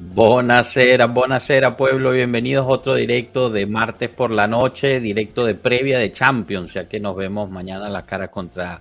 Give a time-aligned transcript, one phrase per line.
[0.00, 5.98] Buonasera, buonasera pueblo, bienvenidos a otro directo de martes por la noche, directo de previa
[5.98, 8.80] de Champions, ya que nos vemos mañana la cara contra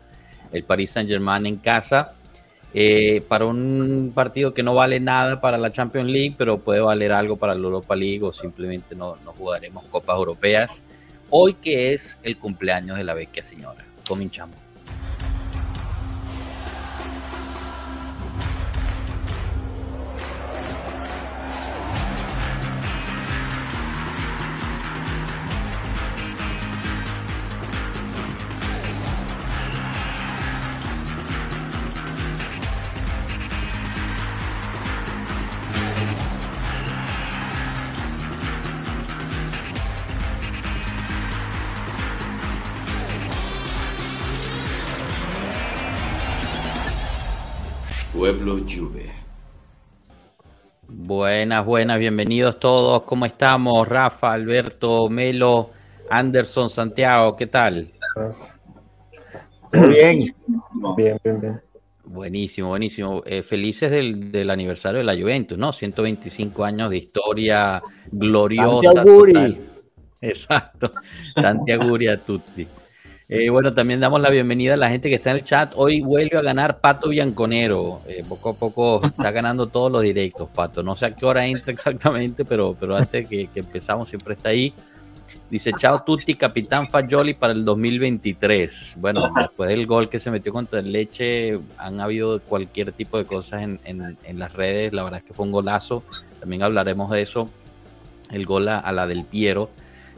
[0.52, 2.14] el Paris Saint Germain en casa,
[2.72, 7.12] eh, para un partido que no vale nada para la Champions League, pero puede valer
[7.12, 10.84] algo para la Europa League o simplemente no, no jugaremos copas europeas,
[11.32, 14.67] hoy que es el cumpleaños de la vecchia señora, cominchamos.
[51.38, 53.04] Buenas, buenas, bienvenidos todos.
[53.04, 53.88] ¿Cómo estamos?
[53.88, 55.70] Rafa, Alberto, Melo,
[56.10, 57.92] Anderson, Santiago, ¿qué tal?
[59.72, 60.36] Muy bien.
[60.98, 61.62] Bien, bien, bien.
[62.06, 63.22] Buenísimo, buenísimo.
[63.24, 65.72] Eh, felices del, del aniversario de la Juventus, ¿no?
[65.72, 68.96] 125 años de historia gloriosa.
[68.96, 69.34] Tanti auguri.
[69.34, 69.58] total.
[70.22, 70.92] Exacto.
[71.36, 72.68] Tanti auguri a tutti.
[73.30, 75.74] Eh, bueno, también damos la bienvenida a la gente que está en el chat.
[75.76, 78.00] Hoy vuelve a ganar Pato Bianconero.
[78.08, 80.82] Eh, poco a poco está ganando todos los directos, Pato.
[80.82, 84.50] No sé a qué hora entra exactamente, pero, pero antes que, que empezamos siempre está
[84.50, 84.74] ahí.
[85.50, 88.96] Dice, chao Tutti, capitán Fagioli para el 2023.
[89.00, 93.26] Bueno, después del gol que se metió contra el Leche, han habido cualquier tipo de
[93.26, 94.94] cosas en, en- en las redes.
[94.94, 96.02] La verdad es que fue un golazo.
[96.40, 97.50] También hablaremos de eso.
[98.32, 99.70] El gol a, a la del Piero.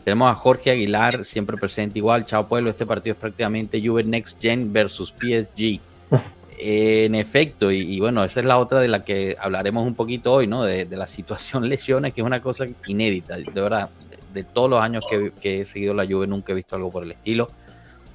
[0.04, 2.26] Tenemos a Jorge Aguilar, siempre presente igual.
[2.26, 5.80] Chao pueblo, este partido es prácticamente Juve Next Gen versus PSG.
[6.62, 10.34] En efecto, y, y bueno, esa es la otra de la que hablaremos un poquito
[10.34, 10.66] hoy, ¿no?
[10.66, 13.90] De, de la situación lesiones, que es una cosa inédita, de verdad.
[14.10, 16.92] De, de todos los años que, que he seguido la Juve, nunca he visto algo
[16.92, 17.50] por el estilo.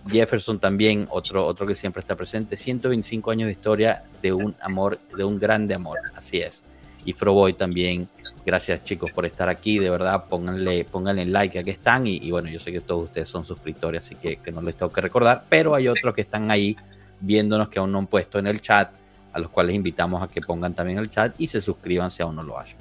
[0.09, 2.57] Jefferson también, otro, otro que siempre está presente.
[2.57, 6.63] 125 años de historia de un amor, de un grande amor, así es.
[7.05, 8.09] Y Froboy también.
[8.47, 12.07] Gracias chicos por estar aquí, de verdad, pónganle, pónganle like, aquí están.
[12.07, 14.77] Y, y bueno, yo sé que todos ustedes son suscriptores, así que, que no les
[14.77, 16.77] tengo que recordar, pero hay otros que están ahí
[17.21, 18.91] viéndonos que aún no han puesto en el chat,
[19.33, 22.37] a los cuales invitamos a que pongan también el chat y se suscriban si aún
[22.37, 22.79] no lo hacen.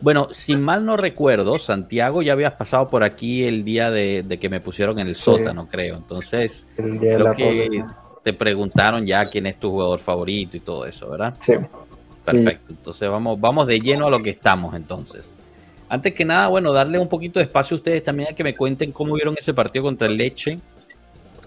[0.00, 4.38] Bueno, si mal no recuerdo, Santiago, ya habías pasado por aquí el día de, de
[4.38, 5.22] que me pusieron en el Sí.
[5.24, 5.96] sótano, creo.
[5.96, 7.94] Entonces, creo que población.
[8.22, 11.34] te preguntaron ya quién es tu jugador favorito y todo eso, ¿verdad?
[11.44, 11.52] Sí.
[12.24, 12.66] Perfecto.
[12.72, 15.32] Entonces vamos, vamos de lleno a lo que estamos entonces.
[15.88, 18.54] Antes que nada, bueno, darle un poquito de espacio a ustedes también a que me
[18.54, 20.58] cuenten cómo vieron ese partido contra el Leche.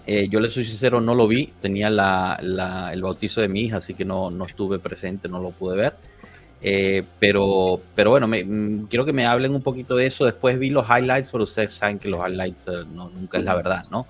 [0.06, 1.52] Eh, yo les soy sincero, no lo vi.
[1.60, 5.40] Tenía la- la- el bautizo de mi hija, así que no, no estuve presente, no
[5.40, 5.94] lo pude ver.
[6.60, 10.24] Eh, pero, pero bueno, me- mm, quiero que me hablen un poquito de eso.
[10.26, 13.54] Después vi los highlights, pero ustedes saben que los highlights eh, no, nunca es la
[13.54, 14.06] verdad, ¿no?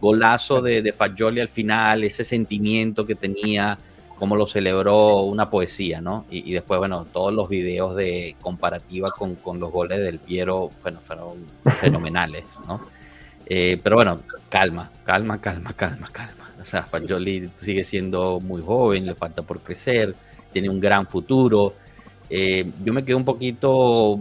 [0.00, 3.78] Golazo de, de Fagioli al final, ese sentimiento que tenía,
[4.18, 6.26] cómo lo celebró, una poesía, ¿no?
[6.30, 10.70] Y, y después, bueno, todos los videos de comparativa con, con los goles del Piero
[10.82, 11.46] bueno, fueron
[11.80, 12.80] fenomenales, ¿no?
[13.46, 16.50] Eh, pero bueno, calma, calma, calma, calma, calma.
[16.60, 20.14] O sea, Fagioli sigue siendo muy joven, le falta por crecer,
[20.52, 21.74] tiene un gran futuro.
[22.28, 24.20] Eh, yo me quedé un poquito,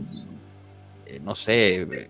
[1.05, 2.09] eh, no sé,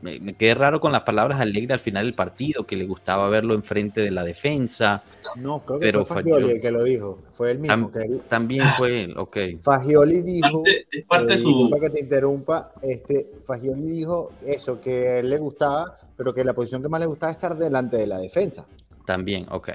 [0.00, 3.28] me, me quedé raro con las palabras alegre al final del partido, que le gustaba
[3.28, 5.02] verlo enfrente de la defensa.
[5.36, 7.18] No, creo que Pero fue Fagioli el que lo dijo.
[7.30, 7.90] Fue él mismo.
[7.90, 9.36] Tam- que él- También fue, él, ok.
[9.62, 10.62] Fagioli dijo.
[10.62, 11.70] Parte- es parte eh, de su.
[11.80, 12.70] que te interrumpa.
[12.82, 17.00] Este, Fagioli dijo eso, que a él le gustaba, pero que la posición que más
[17.00, 18.66] le gustaba es estar delante de la defensa.
[19.04, 19.70] También, ok.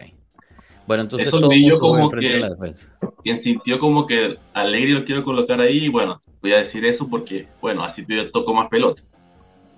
[0.86, 2.90] Bueno, entonces Eso todo mundo como enfrente de que- la defensa.
[3.24, 7.48] quien sintió como que Alegre lo quiero colocar ahí, bueno, voy a decir eso porque,
[7.62, 9.02] bueno, así yo toco más pelota.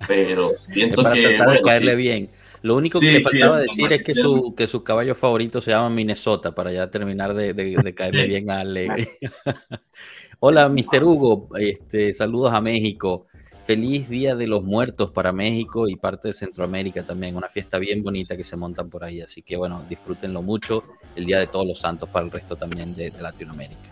[0.08, 2.30] Pero siento para que, tratar de caerle sí, bien.
[2.62, 5.72] Lo único Sí, que le faltaba decir es que su, que su caballo favorito se
[5.72, 9.08] llama Minnesota para ya terminar de, de- de caerle bien a Alegre.
[10.40, 11.04] Hola, Mr.
[11.04, 11.50] Hugo.
[11.58, 13.28] Este, saludos a México.
[13.66, 17.36] Feliz Día de los Muertos para México y parte de Centroamérica también.
[17.36, 19.22] Una fiesta bien bonita que se montan por ahí.
[19.22, 20.84] Así que bueno, disfrútenlo mucho.
[21.16, 23.90] El Día de Todos los Santos para el resto también de, de Latinoamérica.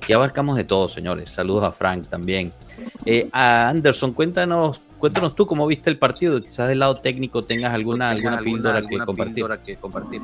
[0.00, 1.30] Aquí abarcamos de todo, señores.
[1.30, 2.52] Saludos a Frank también.
[3.06, 6.40] Eh, a Anderson, cuéntanos, cuéntanos tú cómo viste el partido.
[6.40, 8.82] Quizás del lado técnico tengas alguna, alguna píldora
[9.62, 10.22] que compartir.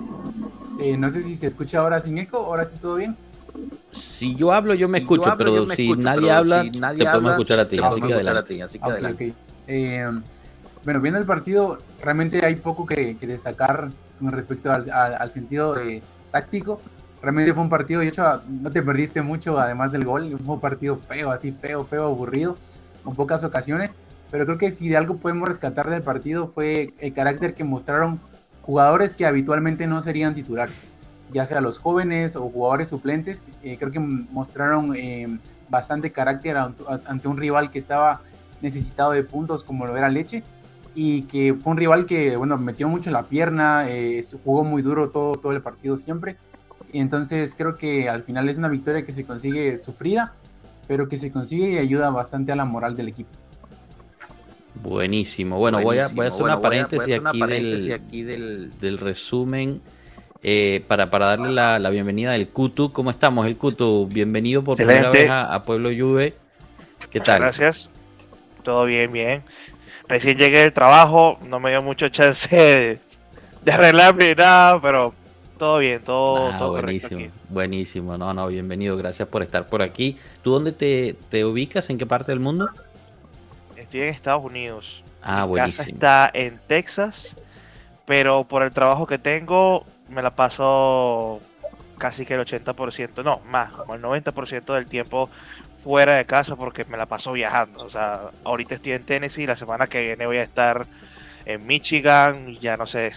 [0.79, 3.17] Eh, no sé si se escucha ahora sin eco, ahora sí todo bien.
[3.93, 6.21] Si yo hablo, yo me Si yo escucho, hablo, pero yo me si escucho, nadie
[6.23, 7.77] pero habla, si nadie te podemos habla, escuchar a ti.
[7.77, 8.63] te Así podemos que escuchar adelante.
[8.63, 9.33] así que Ah.
[9.67, 10.07] Eh,
[10.85, 15.31] bueno, viendo el partido, realmente hay poco que, que destacar con respecto al, al- al
[15.31, 16.81] sentido eh, táctico.
[17.23, 20.39] Realmente fue un partido, de hecho, no te perdiste mucho, además del gol.
[20.45, 22.59] Fue un partido feo, así feo, feo, aburrido,
[23.03, 23.97] con pocas ocasiones.
[24.35, 28.19] Pero creo que si de algo podemos rescatar del partido fue el carácter que mostraron
[28.63, 30.89] jugadores que habitualmente no serían titulares,
[31.31, 33.51] ya sea los jóvenes o jugadores suplentes.
[33.63, 35.39] Eh, creo que mostraron eh,
[35.69, 38.23] bastante carácter ante un rival que estaba
[38.61, 40.43] necesitado de puntos como lo era Leche
[40.97, 45.11] y que fue un rival que, bueno, metió mucho la pierna, eh, jugó muy duro
[45.11, 46.39] todo, todo el partido siempre.
[46.93, 50.35] Entonces creo que al final es una victoria que se consigue sufrida,
[50.89, 53.44] pero que se consigue y ayuda bastante a la moral del equipo.
[54.75, 55.59] Buenísimo.
[55.59, 59.81] Bueno, Voy, a, voy, a, hacer una paréntesis, aquí, del, aquí del, resumen
[60.43, 62.93] eh, para, para darle la, la, bienvenida del Kutu.
[62.93, 64.09] ¿Cómo estamos, el Kutu?
[64.11, 66.35] Bienvenido por primera vez a, Pueblo Juve.
[67.11, 67.41] ¿Qué tal?
[67.41, 67.89] Gracias.
[68.63, 69.45] Todo bien, bien.
[70.09, 72.99] Recién llegué del trabajo, no me dio mucho chance de,
[73.65, 75.15] de arreglarme nada, pero
[75.59, 78.19] todo bien, todo, ah, buenísimo, buenísimo.
[78.19, 80.19] No, no, bienvenido, gracias por estar por aquí.
[80.43, 81.89] ¿Tú dónde te, te ubicas?
[81.91, 82.69] ¿En qué parte del mundo?
[83.95, 85.05] Estoy en Estados Unidos.
[85.23, 87.37] Ah, Mi Casa está en Texas,
[88.07, 91.41] pero por el trabajo que tengo me la paso
[91.97, 95.31] casi que el 80%, no, más, como el 90% del tiempo
[95.77, 97.85] fuera de casa porque me la paso viajando.
[97.85, 100.89] O sea, ahorita estoy en Tennessee, la semana que viene voy a estar
[101.47, 103.13] en Michigan, ya no sé,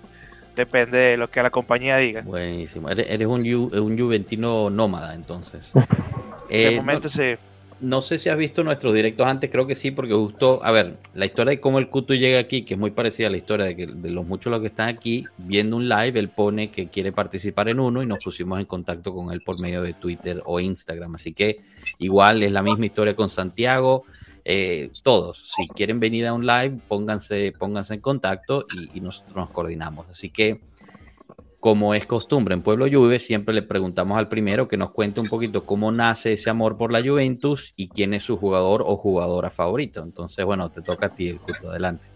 [0.56, 2.22] depende de lo que la compañía diga.
[2.22, 5.70] Buenísimo, eres, un, un juventino nómada entonces.
[5.72, 7.36] de eh, momento sí.
[7.78, 10.96] No sé si has visto nuestros directos antes, creo que sí, porque justo, a ver,
[11.14, 13.66] la historia de cómo el Kutu llega aquí, que es muy parecida a la historia
[13.66, 17.12] de, que, los muchos los que están aquí, viendo un live, él pone que quiere
[17.12, 20.58] participar en uno y nos pusimos en contacto con él por medio de Twitter o
[20.58, 21.16] Instagram.
[21.16, 21.60] Así que
[21.98, 24.04] igual es la misma historia con Santiago.
[24.44, 29.36] Eh, todos, si quieren venir a un live, pónganse, pónganse en contacto y, y nosotros
[29.36, 30.08] nos coordinamos.
[30.08, 30.60] Así que
[31.60, 35.28] como es costumbre en Pueblo Juve, siempre le preguntamos al primero que nos cuente un
[35.28, 39.50] poquito cómo nace ese amor por la Juventus y quién es su jugador o jugadora
[39.50, 40.02] favorito.
[40.02, 42.06] Entonces, bueno, te toca a ti el culto adelante.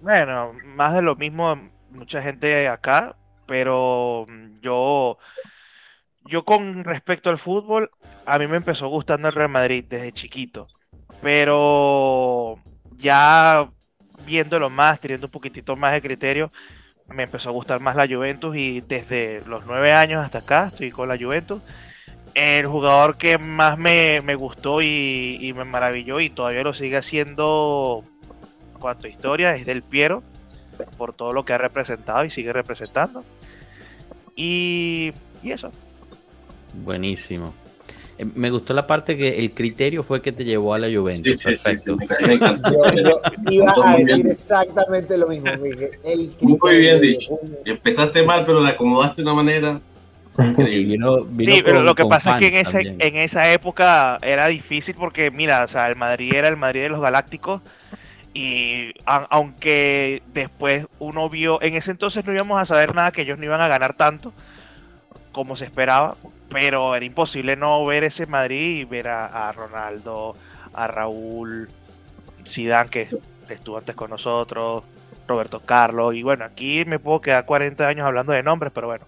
[0.00, 1.58] Bueno, más de lo mismo,
[1.90, 3.16] mucha gente acá,
[3.46, 4.26] pero
[4.60, 5.18] yo,
[6.24, 7.90] yo con respecto al fútbol,
[8.26, 10.68] a mí me empezó gustando el Real Madrid desde chiquito,
[11.20, 12.56] pero
[12.96, 13.70] ya
[14.24, 16.50] viéndolo más, teniendo un poquitito más de criterio,
[17.14, 20.90] me empezó a gustar más la Juventus y desde los nueve años hasta acá estoy
[20.90, 21.60] con la Juventus.
[22.34, 28.04] El jugador que más me, gustó y, me maravilló y todavía lo sigue haciendo
[28.78, 30.22] cuanto historia es del Piero
[30.96, 33.24] por todo lo que ha representado y sigue representando.
[34.36, 35.72] Y, y eso.
[36.72, 37.52] Buenísimo.
[38.20, 41.42] Eh, me gustó la parte que el criterio fue que te llevó a la Juventus.
[41.42, 41.96] Perfecto.
[43.02, 43.20] yo,
[43.50, 45.48] iba a decir exactamente lo mismo.
[46.04, 47.38] el Muy bien dicho.
[47.64, 49.80] Empezaste mal, pero la acomodaste de una manera.
[51.38, 55.30] sí, pero lo que pasa es que en, ese, en esa época era difícil porque,
[55.30, 57.62] mira, o sea, el Madrid era el Madrid de los Galácticos
[58.34, 63.38] y aunque después uno vio, en ese entonces no íbamos a saber nada que ellos
[63.38, 64.32] no iban a ganar tanto
[65.32, 66.16] como se esperaba,
[66.48, 70.34] pero era imposible no ver ese Madrid y ver a, Ronaldo,
[70.72, 71.68] a Raúl,
[72.46, 73.08] Zidane que
[73.48, 74.84] estuvo antes con nosotros,
[75.26, 79.04] Roberto Carlos y bueno, aquí me puedo quedar 40 años hablando de nombres, pero bueno.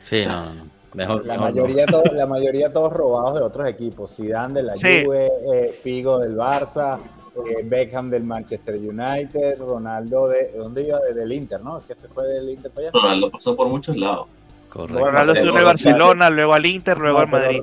[0.00, 0.80] Sí, no, no.
[0.94, 4.16] Mejor, la, mayoría la mayoría todos robados de otros equipos.
[4.16, 6.98] Zidane de la Juve, eh, Figo del Barça,
[7.36, 10.98] eh, Beckham del Manchester United, Ronaldo de ¿dónde iba?
[10.98, 11.80] del Inter, ¿no?
[11.86, 12.98] que se fue del Inter para allá.
[13.00, 14.26] Ronaldo pasó por muchos lados.
[14.72, 17.62] Ronaldo estuvo en el Barcelona, luego al Inter, luego al Madrid.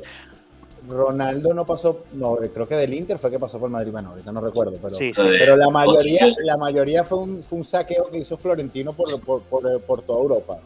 [0.87, 4.31] Ronaldo no pasó, no, creo que del Inter fue que pasó por Madrid, bueno, ahorita
[4.31, 8.37] no recuerdo, pero, pero la mayoría, la mayoría fue un, fue un saqueo que hizo
[8.37, 9.41] Florentino por, por,
[9.81, 10.59] por, toda Europa.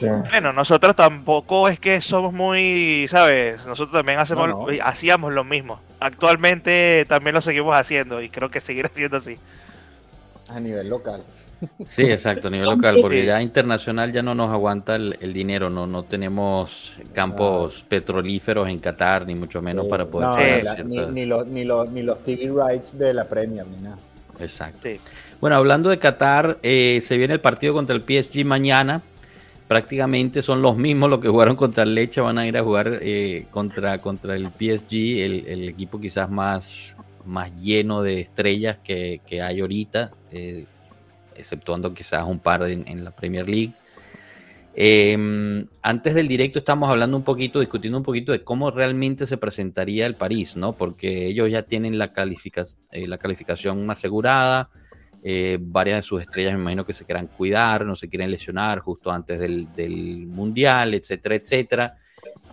[0.00, 3.64] Bueno, nosotros tampoco es que somos muy, ¿sabes?
[3.66, 5.80] Nosotros también hacemos, hacíamos lo mismo.
[6.00, 9.38] Actualmente también lo seguimos haciendo y creo que seguirá siendo así.
[10.48, 11.22] A nivel local.
[11.88, 15.86] Sí, exacto, a nivel local, porque ya internacional ya no nos aguanta el, dinero, no,
[15.86, 20.84] no tenemos campos petrolíferos en Qatar, ni mucho menos para poder...
[20.86, 23.98] ni, los, ni, los, ni los TV rights de la Premier, ni nada.
[24.40, 24.88] Exacto.
[25.40, 29.02] Bueno, hablando de Qatar, eh, se viene el partido contra el PSG mañana.
[29.68, 32.98] Prácticamente son los mismos los que jugaron contra el Leche, van a ir a jugar
[33.02, 34.94] eh, contra, contra el PSG,
[35.48, 40.12] el, equipo quizás más, más lleno de estrellas que, hay ahorita.
[40.30, 40.66] Eh,
[41.36, 43.72] exceptuando quizás un par en, la Premier League.
[44.74, 49.36] Em, antes del directo estamos hablando un poquito, discutiendo un poquito de cómo realmente se
[49.36, 50.72] presentaría el París, ¿no?
[50.72, 52.12] Porque ellos ya tienen la,
[52.90, 54.70] eh, la calificación asegurada,
[55.24, 58.80] Eh, varias de sus estrellas me imagino que se quieran cuidar, no se quieren lesionar
[58.80, 61.96] justo antes del, del Mundial, etcétera, etcétera.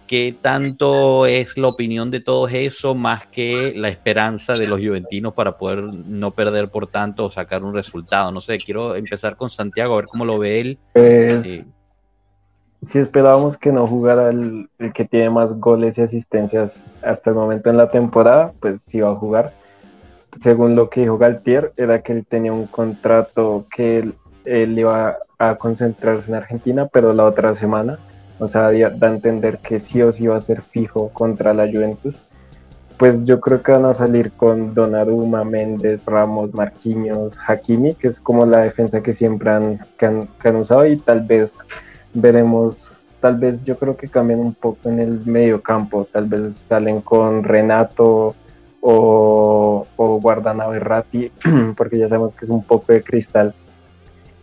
[0.09, 5.35] ¿Qué tanto es la opinión de todos eso más que la esperanza de los juventinos
[5.35, 8.31] para poder no perder por tanto o sacar un resultado?
[8.31, 10.79] No sé, quiero empezar con Santiago, a ver cómo lo ve él.
[10.93, 11.65] Pues, eh,
[12.87, 17.69] si esperábamos que no jugara el, que tiene más goles y asistencias hasta el momento
[17.69, 19.53] en la temporada, pues sí va a jugar.
[20.41, 25.17] Según lo que dijo Galtier, era que él tenía un contrato que él, él iba
[25.37, 27.99] a concentrarse en Argentina, pero la otra semana
[28.39, 31.67] o sea, da a entender que sí o sí va a ser fijo contra la
[31.67, 32.19] Juventus.
[32.98, 38.19] Pues yo creo que van a salir con Donnarumma, Méndez, Ramos, Marquinhos, Hakimi, que es
[38.19, 41.53] como la defensa que siempre han, que usado y tal vez
[42.13, 42.75] veremos,
[43.22, 47.00] tal vez yo creo que cambien un poco en el medio campo, tal vez salen
[47.01, 48.36] con Renato
[48.81, 51.31] o, o guardan a Berratti,
[51.77, 53.53] porque ya sabemos que es un poco de cristal.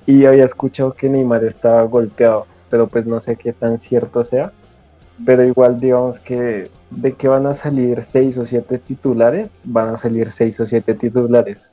[0.07, 4.53] Y había escuchado que Neymar estaba golpeado pero pues no sé qué tan cierto sea.
[5.25, 9.97] Pero igual digamos que de que van a salir seis o siete titulares, van a
[9.97, 11.69] salir seis o siete titulares.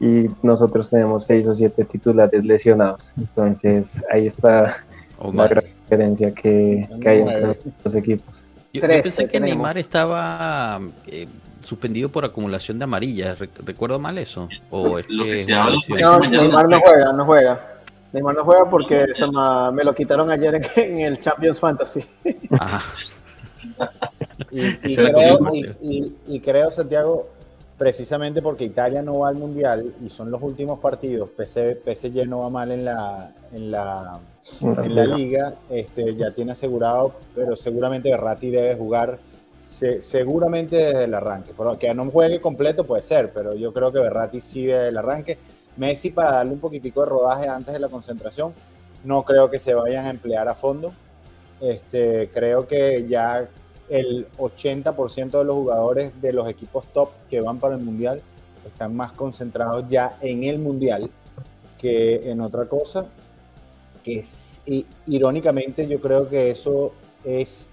[0.00, 3.10] Y nosotros tenemos seis o siete titulares lesionados.
[3.16, 4.84] Entonces ahí está
[5.32, 8.42] la gran diferencia que, hay entre los equipos.
[8.72, 11.28] Yo, pensé que Neymar estaba eh,
[11.62, 13.38] suspendido por acumulación de amarillas.
[13.38, 14.48] ¿Recuerdo mal eso?
[14.70, 17.73] ¿O es que no, Neymar no juega, no juega.
[18.14, 19.06] Neymar no juega porque
[19.72, 22.04] me lo quitaron ayer en, el Champions Fantasy.
[24.50, 27.26] Y, creo, Santiago,
[27.76, 32.50] precisamente porque Italia no va al Mundial y son los últimos partidos, PSG no va
[32.50, 34.20] mal en la, en la,
[34.60, 39.18] en la liga, este, ya tiene asegurado, pero seguramente Berratti debe jugar
[40.00, 41.52] seguramente desde el arranque.
[41.80, 45.36] Que no juegue completo puede ser, pero yo creo que Berratti sí desde el arranque
[45.76, 48.52] Messi para darle un poquitico de rodaje antes de la concentración.
[49.04, 50.92] No creo que se vayan a emplear a fondo.
[51.60, 53.48] Este, creo que ya
[53.88, 58.22] el 80% de los jugadores de los equipos top que van para el Mundial
[58.66, 61.10] están más concentrados ya en el Mundial
[61.78, 63.06] que en otra cosa.
[64.02, 64.22] Que
[65.06, 66.92] irónicamente yo creo que eso
[67.24, 67.68] es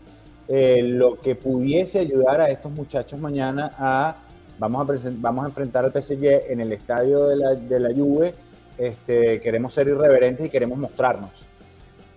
[0.48, 4.18] eh, lo que pudiese ayudar a estos muchachos mañana a
[4.62, 8.36] vamos a, vamos a enfrentar al PSG en el estadio de la, de la Juve,
[8.78, 11.32] este, queremos ser irreverentes y queremos mostrarnos.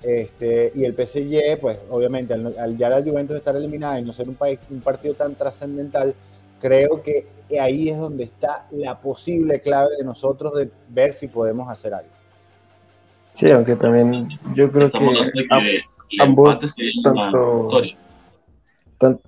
[0.02, 4.28] Este, y el PSG, pues obviamente, al, ya la Juventus estar eliminada y no ser
[4.28, 6.14] un, país, un partido tan trascendental,
[6.60, 7.26] creo que
[7.58, 12.10] ahí es donde está la posible clave de nosotros de ver si podemos hacer algo.
[13.32, 14.98] Sí, aunque también yo creo que,
[16.20, 16.58] ambos,
[17.02, 17.70] tanto,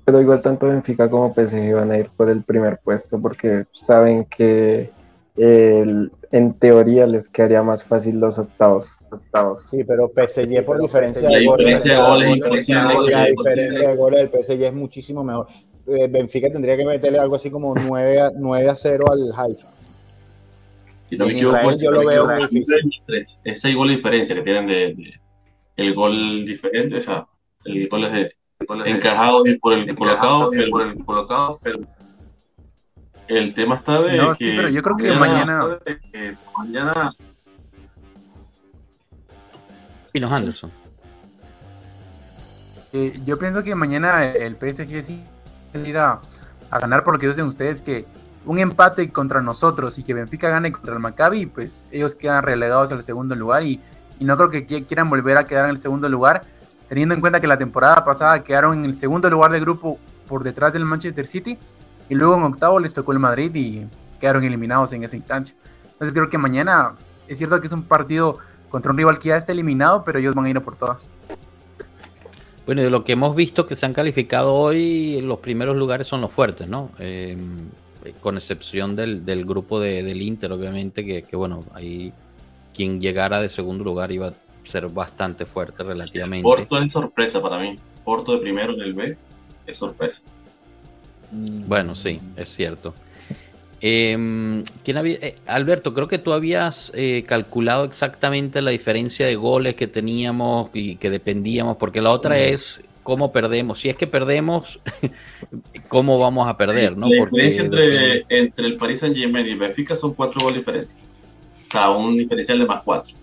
[0.04, 4.24] pero igual tanto Benfica como PSG van a ir por el primer puesto porque saben
[4.24, 4.90] que
[5.38, 8.90] en teoría les quedaría más fácil los octavos.
[9.10, 9.66] octavos.
[9.70, 15.22] Sí, pero PSG por diferencia de goles, la diferencia de goles del PSG es muchísimo
[15.22, 15.46] mejor.
[15.86, 19.68] Eh, Benfica tendría que meterle algo así como 9 a, 9 a 0 al Haifa.
[21.04, 22.92] Si no me equivoco, yo lo veo muy difícil.
[23.44, 25.20] Es 6 goles de diferencia que tienen de,
[25.76, 27.26] el gol diferente, o sea,
[27.64, 28.35] el gol es de
[28.84, 31.86] encajado y por el colocado, el, por el colocado, el,
[33.28, 34.48] el tema está de no, que.
[34.48, 35.78] Sí, pero yo creo que mañana.
[36.12, 37.12] Que mañana.
[40.12, 40.70] Pinos Anderson.
[42.92, 45.24] Eh, yo pienso que mañana el PSG sí
[45.74, 46.20] irá
[46.70, 48.06] a ganar por lo que dicen ustedes que
[48.46, 52.92] un empate contra nosotros y que Benfica gane contra el Maccabi, pues ellos quedan relegados
[52.92, 53.80] al segundo lugar y,
[54.18, 56.44] y no creo que quieran volver a quedar en el segundo lugar
[56.88, 60.44] teniendo en cuenta que la temporada pasada quedaron en el segundo lugar del grupo por
[60.44, 61.58] detrás del Manchester City
[62.08, 63.86] y luego en octavo les tocó el Madrid y
[64.20, 65.56] quedaron eliminados en esa instancia.
[65.84, 66.94] Entonces creo que mañana
[67.28, 68.38] es cierto que es un partido
[68.68, 71.08] contra un rival que ya está eliminado, pero ellos van a ir a por todas.
[72.66, 76.20] Bueno, de lo que hemos visto que se han calificado hoy, los primeros lugares son
[76.20, 76.90] los fuertes, ¿no?
[76.98, 77.68] Em,
[78.20, 82.12] con excepción del, grupo del Inter, obviamente, que, que, bueno, ahí
[82.74, 84.32] quien llegara de segundo lugar iba
[84.66, 86.42] ser bastante fuerte relativamente.
[86.42, 87.78] Porto es sorpresa para mí.
[88.04, 89.16] Porto de primero en el B
[89.66, 90.20] es sorpresa.
[91.32, 91.68] Mm.
[91.68, 92.94] Bueno, sí, es cierto.
[93.80, 99.36] Em, ¿quién había, eh, Alberto, creo que tú habías eh, calculado exactamente la diferencia de
[99.36, 103.78] goles que teníamos y que dependíamos, porque la otra es cómo perdemos.
[103.78, 104.80] Si es que perdemos,
[105.88, 106.96] ¿cómo vamos a perder?
[106.96, 107.08] ¿no?
[107.08, 110.98] La diferencia entre, entre, el Paris Saint Germain y Benfica son cuatro goles de diferencia.
[111.68, 113.14] O sea, un diferencial de más cuatro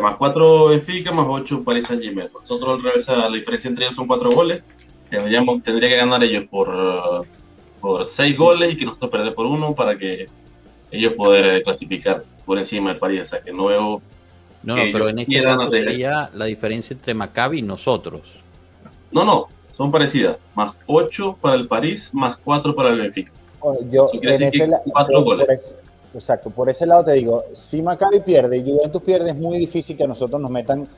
[0.00, 2.28] más 4 Benfica, más 8 Paris Saint Germain.
[2.32, 4.62] Nosotros al revés, la diferencia entre ellos son 4 goles.
[5.10, 7.26] Tendríamos, tendría que ganar ellos por,
[7.80, 10.28] por 6 goles y que nosotros perder por 1 para que
[10.90, 12.24] ellos poder clasificar.
[12.44, 14.02] por encima del París, o sea que no veo...
[14.62, 18.34] No, no, pero en este caso sería la diferencia entre Maccabi y nosotros.
[19.12, 20.38] No, no, son parecidas.
[20.54, 23.30] Más 8 para el París, más 4 para el Benfica.
[23.90, 24.66] Yo, en ese
[25.22, 25.78] goles.
[26.18, 29.96] Exacto, por ese lado te digo, si Maccabi pierde y Juventus pierde, es muy difícil
[29.96, 30.88] que nosotros nos metan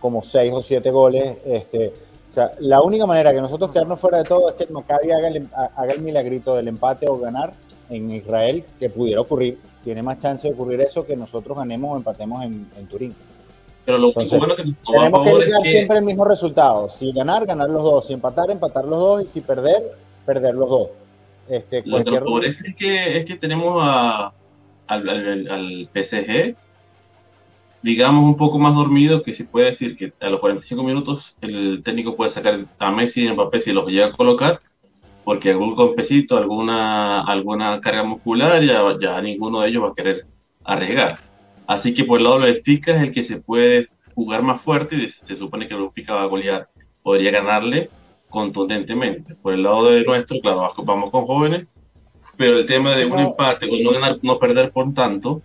[0.00, 1.42] como 6 o 7 goles.
[1.46, 1.92] Este,
[2.28, 5.10] o sea, la única manera que nosotros quedarnos fuera de todo es que el Maccabi
[5.12, 7.52] haga el, haga el milagrito del empate o ganar
[7.90, 9.58] en Israel, que pudiera ocurrir.
[9.82, 13.14] Tiene más chance de ocurrir eso que nosotros ganemos o empatemos en, en Turín.
[13.84, 16.88] Pero lo Entonces, bueno que tenemos que llegar siempre el mismo resultado.
[16.88, 18.06] Si ganar, ganar los dos.
[18.06, 19.22] Si empatar, empatar los dos.
[19.22, 19.82] Y si perder,
[20.24, 20.88] perder los dos.
[21.48, 24.32] Este, lo que favorece es que, es que tenemos a,
[24.86, 26.56] al, al, PSG,
[27.82, 31.82] digamos, un poco más dormido, que se puede decir que a los 45 minutos el
[31.84, 34.58] técnico puede sacar a Messi y Mbappé si los llega a colocar,
[35.24, 40.26] porque algún golpecito, alguna, alguna carga muscular, ya, ya ninguno de ellos va a querer
[40.64, 41.18] arriesgar.
[41.66, 44.96] Así que por el lado de Benfica es el que se puede jugar más fuerte
[44.96, 46.68] y se supone que el Benfica va a golear,
[47.02, 47.90] podría ganarle
[48.28, 49.34] contundentemente.
[49.36, 51.66] Por el lado de nuestro, claro, vamos con jóvenes,
[52.36, 55.42] pero el tema de un empate o no ganar, no perder por tanto,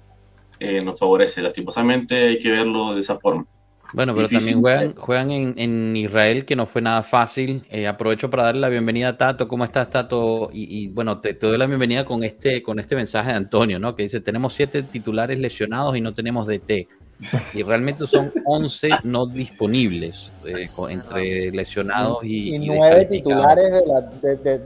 [0.60, 1.42] eh, nos favorece.
[1.42, 3.46] Lastimosamente hay que verlo de esa forma.
[3.92, 7.64] Bueno, pero también juegan, juegan en, Israel, que no fue nada fácil.
[7.72, 9.48] Eh, aprovecho para darle la bienvenida a Tato.
[9.48, 10.50] ¿Cómo estás, Tato?
[10.54, 13.96] Y, bueno, te, te, doy la bienvenida con este, con este mensaje de Antonio, ¿no?
[13.96, 16.88] Que dice, tenemos siete titulares lesionados y no tenemos DT.
[17.54, 24.62] Y realmente son 11 no disponibles eh, entre lesionados y, y, nueve titulares de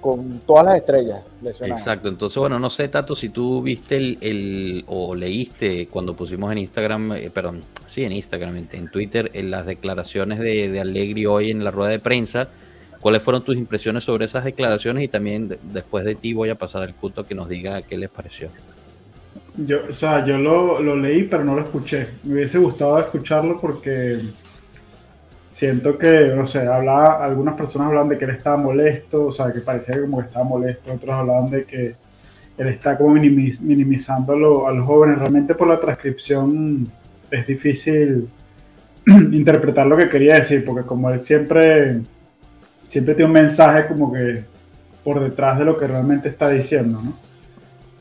[0.00, 1.80] con todas las estrellas lesionadas.
[1.80, 6.58] Exacto, entonces bueno, no sé Tato si tú viste el, o leíste cuando pusimos en
[6.58, 11.50] Instagram, eh, perdón, sí en Instagram, en, Twitter, en las declaraciones de, de Allegri hoy
[11.50, 12.48] en la rueda de prensa.
[13.00, 15.04] ¿Cuáles fueron tus impresiones sobre esas declaraciones?
[15.04, 18.10] Y también después de ti voy a pasar al culto que nos diga qué les
[18.10, 18.48] pareció.
[19.66, 22.08] Yo, o sea, yo lo, lo, leí, pero no lo escuché.
[22.22, 24.20] Me hubiese gustado escucharlo porque
[25.48, 29.52] siento que, no sé, hablaba, algunas personas hablaban de que él estaba molesto, o sea,
[29.52, 31.94] que parecía como que estaba molesto, otros hablaban de que
[32.56, 35.18] él está como minimizándolo a los jóvenes.
[35.18, 36.88] Realmente por la transcripción
[37.28, 38.28] es difícil
[39.06, 42.00] interpretar lo que quería decir, porque como él siempre,
[42.86, 44.44] siempre tiene un mensaje como que
[45.02, 47.27] por detrás de lo que realmente está diciendo, ¿no?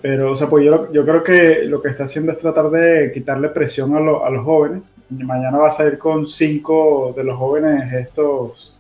[0.02, 3.12] Pero, o sea, pues yo, yo creo que lo que está haciendo es tratar de
[3.14, 4.94] quitarle presión a, a los jóvenes.
[5.10, 8.78] Mañana va a salir con cinco de los jóvenes, estos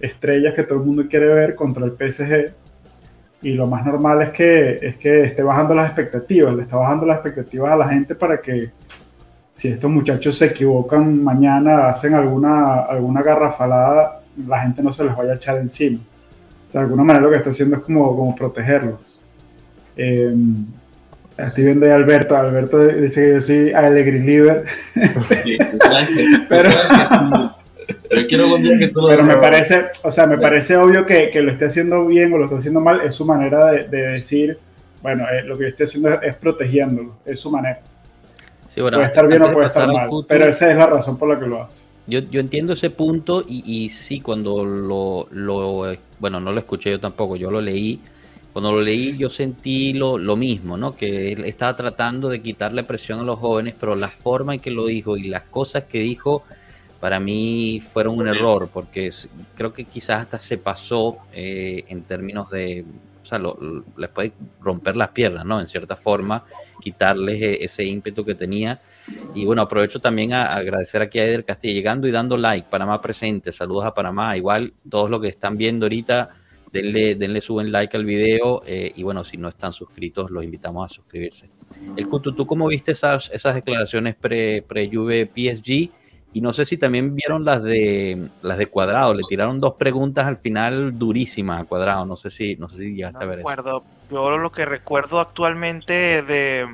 [0.00, 2.52] estrellas que todo el mundo quiere ver contra el PSG.
[3.42, 7.06] Y lo más normal es que, es que esté bajando las expectativas, le está bajando
[7.06, 8.70] las expectativas a la gente para que
[9.50, 15.16] si estos muchachos se equivocan mañana, hacen alguna, alguna garrafalada, la gente no se les
[15.16, 15.98] vaya a echar encima.
[16.68, 19.11] O sea, de alguna manera lo que está haciendo es como, como protegerlos.
[19.96, 20.34] Eh,
[21.38, 22.36] estoy viendo a Alberto.
[22.36, 24.64] Alberto dice que yo soy Alegre Liver.
[26.48, 26.70] pero,
[28.08, 32.38] pero me parece, o sea, me parece obvio que, que, lo esté haciendo bien o
[32.38, 33.00] lo esté haciendo mal.
[33.02, 34.58] Es su manera de, decir,
[35.02, 37.16] bueno, eh, lo que yo estoy haciendo es, protegiéndolo.
[37.24, 37.80] Es su manera.
[38.74, 41.46] puede estar bien o puede estar mal, pero esa es la razón por la que
[41.46, 41.82] lo hace.
[42.04, 45.84] Yo, yo entiendo ese punto y, y sí, cuando lo, lo,
[46.18, 48.00] bueno, no lo escuché yo tampoco, yo lo leí,
[48.52, 50.94] cuando lo leí yo sentí lo, lo, mismo, ¿no?
[50.94, 54.70] Que él estaba tratando de quitarle presión a los jóvenes, pero la forma en que
[54.70, 56.44] lo dijo y las cosas que dijo
[57.00, 59.10] para mí fueron un error, porque
[59.56, 62.84] creo que quizás hasta se pasó eh, en términos de,
[63.20, 63.40] o sea,
[63.96, 65.60] les puede romper las piernas, ¿no?
[65.60, 66.44] En cierta forma,
[66.80, 68.80] quitarles e, ese ímpetu que tenía.
[69.34, 73.00] Y bueno, aprovecho también a, agradecer aquí a Eder Castillo, llegando y dando like, Panamá
[73.00, 76.30] presente, saludos a Panamá, igual todos los que están viendo ahorita
[76.72, 80.90] denle, denle suben like al video eh, y bueno, si no están suscritos, los invitamos
[80.90, 81.50] a suscribirse.
[81.96, 85.90] El Kutu, ¿tú cómo viste esas, esas declaraciones pre-Juve PSG?
[86.34, 90.26] Y no sé si también vieron las de las de Cuadrado, le tiraron dos preguntas
[90.26, 93.36] al final durísimas a Cuadrado, no sé si, no sé si llegaste no a ver
[93.38, 93.84] recuerdo.
[94.10, 96.66] Yo lo que recuerdo actualmente de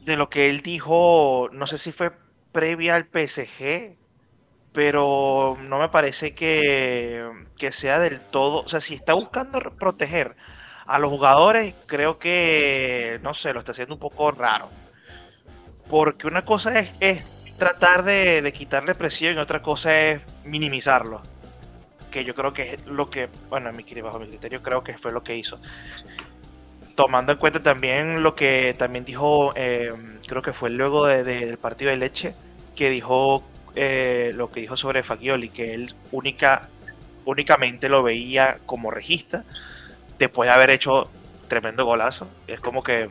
[0.00, 2.10] de lo que él dijo, no sé si fue
[2.50, 3.99] previa al PSG
[4.72, 7.28] pero no me parece que,
[7.72, 10.36] sea del todo, o sea, si está buscando proteger
[10.86, 14.68] a los jugadores, creo que, no sé, lo está haciendo un poco raro.
[15.88, 21.22] Porque una cosa es, es tratar de, quitarle presión y otra cosa es minimizarlo.
[22.10, 25.12] Que yo creo que es lo que, bueno, mi, bajo mi criterio creo que fue
[25.12, 25.60] lo que hizo.
[26.94, 29.92] Tomando en cuenta también lo que también dijo, eh,
[30.26, 32.34] creo que fue luego del partido de leche,
[32.74, 36.68] que dijo eh, lo que dijo sobre Fagioli, que él única,
[37.24, 39.44] únicamente lo veía como regista,
[40.18, 41.08] después de haber hecho
[41.48, 42.28] tremendo golazo.
[42.46, 43.08] Es como que,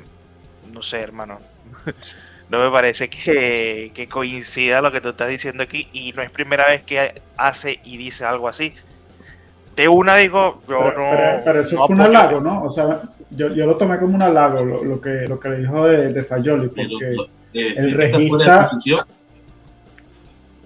[0.72, 1.40] no sé, hermano.
[2.50, 6.32] no me parece que, que, coincida lo que tú estás diciendo aquí y no es
[6.32, 8.74] primera vez que hace y dice algo así.
[9.76, 11.44] De una digo, yo pero, no...
[11.46, 12.64] Pero, eso fue un halago, ¿no?
[12.64, 15.58] O sea, yo, yo, lo tomé como un halago, lo, lo, que, lo que le
[15.60, 17.16] dijo de, de Fayoli, porque
[17.54, 18.70] eh, el regista...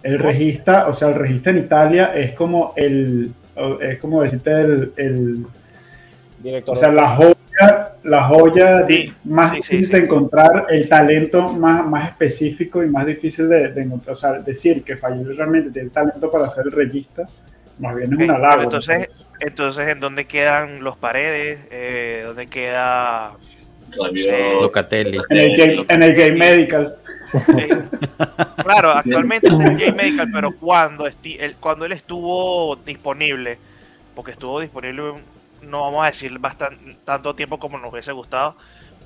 [0.04, 3.34] El regista, o sea, el regista en Italia es como el,
[3.82, 5.46] es como decirte el, el
[6.40, 10.90] Director o sea, la joya, la joya sí, más sí, difícil sí, de encontrar, el
[10.90, 14.12] talento más, más específico y más difícil de, de encontrar.
[14.12, 17.30] O sea, decir que Fayoli realmente tiene talento para ser el regista,
[17.80, 18.64] más bien es Ok, un halago.
[18.64, 19.26] entonces-.
[19.40, 21.68] Entonces, ¿en dónde quedan los paredes?
[21.72, 23.34] Eh, ¿Dónde queda...?
[23.98, 25.20] Rabiot, Locatelli.
[25.30, 26.96] en el, J, en el J Medical.
[28.64, 31.06] Claro, actualmente es el J Medical, pero cuando,
[31.60, 33.58] cuando él estuvo disponible,
[34.16, 35.14] porque estuvo disponible,
[35.62, 38.56] no vamos a decir bastante, tanto tiempo como nos hubiese gustado,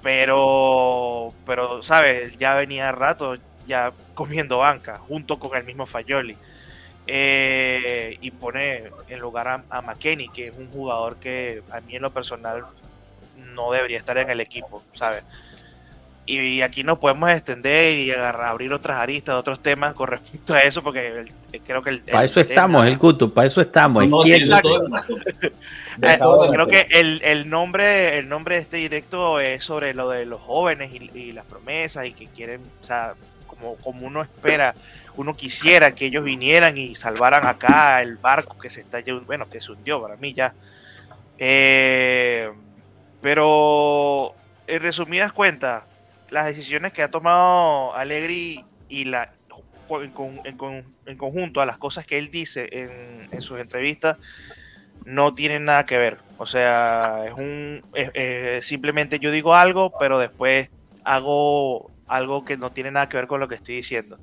[0.04, 2.38] pero, pero, ¿sabes?
[2.38, 6.38] Ya venía rato ya comiendo banca, junto con el mismo Fayoli.
[7.10, 11.96] Eh, y pone en lugar a, a McKenny, que es un jugador que a mí
[11.96, 12.66] en lo personal
[13.38, 15.24] no debería estar en el equipo, ¿sabes?
[16.30, 20.60] Y aquí nos podemos extender y agarrar, abrir otras aristas, otros temas con respecto a
[20.60, 22.00] eso, porque el- eh, creo que el.
[22.02, 24.04] Para el eso estamos, el Cutu, para eso estamos.
[24.10, 24.70] No, Exacto.
[26.00, 26.18] Eh,
[26.52, 30.40] creo que el, el nombre el nombre de este directo es sobre lo de los
[30.40, 33.16] jóvenes y, y las promesas y que quieren, o sea,
[33.48, 34.76] como, como uno espera,
[35.16, 39.60] uno quisiera que ellos vinieran y salvaran acá el barco que se está bueno, que
[39.60, 40.54] se hundió para mí ya.
[41.40, 42.52] Eh,
[43.22, 45.86] pero en resumidas cuentas,
[46.30, 49.34] las decisiones que ha tomado Allegri y la
[49.90, 54.18] en, con- en con- en conjunto a las cosas que él dice en, sus entrevistas
[55.04, 56.26] no tienen nada que ver.
[56.38, 57.84] O sea, es un
[58.62, 60.72] simplemente yo digo algo, pero después
[61.04, 64.22] hago algo que no tiene nada que ver con lo que estoy diciendo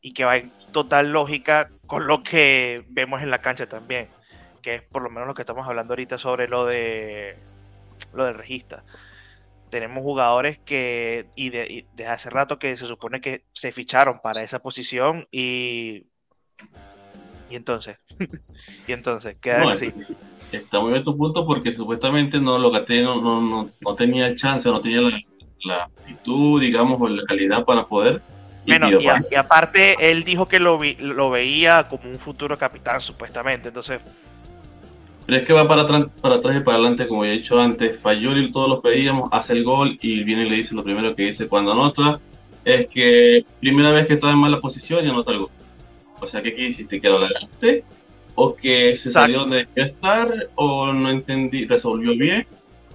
[0.00, 4.12] y que va en total lógica con lo que vemos en la cancha también,
[4.62, 7.40] que es por lo menos lo que estamos hablando ahorita sobre lo de
[8.12, 8.84] lo del regista.
[9.70, 14.20] Tenemos jugadores que y, de, y desde hace rato que se supone que se ficharon
[14.22, 16.06] para esa posición y
[17.48, 17.98] y entonces
[18.86, 19.92] y entonces quedan No, así.
[20.50, 24.68] Está muy bien tu punto porque supuestamente no Locatelli no, no, no, no tenía chance,
[24.68, 25.18] no tenía la,
[25.64, 28.22] la actitud, digamos, o la calidad para poder.
[28.66, 29.26] Bueno, y, a- más.
[29.30, 34.00] y aparte él dijo que lo, vi- lo veía como un futuro capitán supuestamente, entonces
[35.26, 37.60] Pero es que va para atrás, para atrás y para adelante, como ya he dicho
[37.60, 37.98] antes.
[37.98, 41.24] Fayoli todos los pedíamos, hace el gol y viene y le dice lo primero que
[41.24, 42.20] dice cuando anota
[42.64, 45.50] es que primera vez que estaba en mala posición y anota el gol.
[46.20, 47.00] O sea, ¿qué hiciste?
[47.00, 47.84] ¿Que lo adelantaste?
[48.34, 49.10] ¿O que se Exacto.
[49.12, 50.48] salió donde debía estar?
[50.54, 51.66] ¿O no entendí?
[51.66, 52.46] ¿Resolvió bien?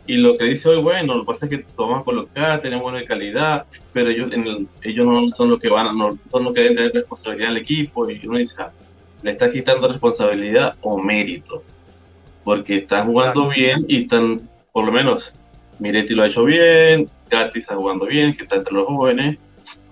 [0.06, 2.84] Y lo que dice hoy, bueno, lo que pasa es que vamos a colocar, tenemos
[2.84, 6.44] buena calidad, pero ellos, en el- ellos no son los que van, a- no son
[6.46, 8.10] los que deben tener responsabilidad en el equipo.
[8.10, 8.72] Y uno dice, ah,
[9.22, 11.62] le está quitando responsabilidad o mérito
[12.48, 14.40] porque están jugando bien y están,
[14.72, 15.34] por lo menos,
[15.80, 19.38] Miretti lo ha hecho bien, Gatti está jugando bien, que está entre los jóvenes,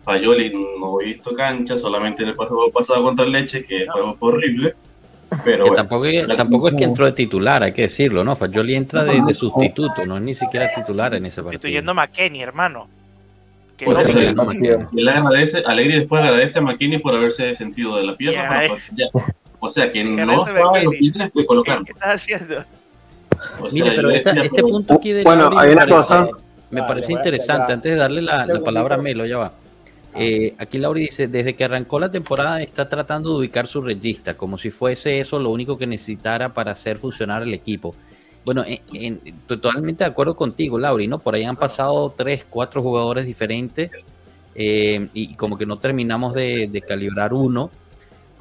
[0.06, 3.86] Fayoli no he visto cancha, solamente en el juego pasado contra el Leche, que
[4.18, 4.74] fue horrible,
[5.44, 8.38] pero Que bueno, tampoco, es- tampoco es que entró de titular, hay que decirlo, ¿no?
[8.38, 11.58] Fajoli entra de, de sustituto, no es ni siquiera titular en ese partido.
[11.58, 12.88] estoy yendo a McKenny, hermano.
[13.76, 18.04] Que no me- digo, no, agradece, Alegre después agradece a McKinney por haberse sentido de
[18.06, 19.08] la pierna, para poder- ya.
[19.70, 21.86] O sea que no estaba en los planes de colocarlo.
[21.86, 22.56] ¿Qué estás haciendo?
[23.60, 26.28] O sea, Mire, pero esta- este punto aquí de Bueno, hay una parece, cosa-
[26.72, 27.74] me Vale, parece interesante.
[27.74, 29.54] Antes de darle la, la palabra a Melo, ya va.
[30.18, 34.36] Eh, aquí Lauri dice, desde que arrancó la temporada está tratando de ubicar su regista,
[34.36, 37.94] como si fuese eso lo único que necesitara para hacer funcionar el equipo.
[38.46, 41.20] Bueno, en- en- totalmente de acuerdo contigo, Lauri, ¿no?
[41.20, 43.92] Por ahí han pasado tres, cuatro jugadores diferentes
[44.56, 47.70] eh, y como que no terminamos de, de calibrar uno.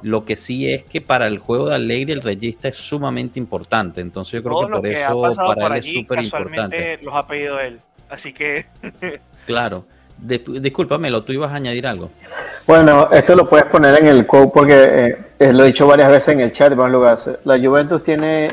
[0.05, 4.01] Lo que sí es que para el juego de Alegre el regista es sumamente importante.
[4.01, 6.99] Entonces yo creo Todo que lo por que eso para por él es súper importante.
[7.01, 7.79] los ha pedido él.
[8.07, 8.67] Así que
[9.47, 9.83] Claro.
[10.15, 12.11] De- discúlpamelo, tú ibas a añadir algo.
[12.67, 16.09] Bueno, esto lo puedes poner en el quote porque eh, eh, lo he dicho varias
[16.11, 17.27] veces en el chat de más lugares.
[17.43, 18.49] La Juventus tiene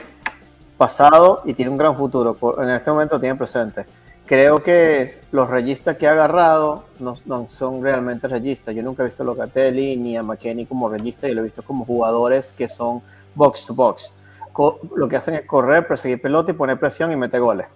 [0.78, 2.32] pasado y tiene un gran futuro.
[2.34, 3.84] Por- en este momento tiene presente.
[4.26, 8.74] Creo que los registas que ha agarrado no, no son realmente registas.
[8.74, 11.62] Yo nunca he visto a Locatelli ni a McKenny como registas, yo lo he visto
[11.62, 13.02] como jugadores que son
[13.34, 14.14] box to box.
[14.52, 17.66] Co- lo que hacen es correr, perseguir pelota y poner presión y meter goles.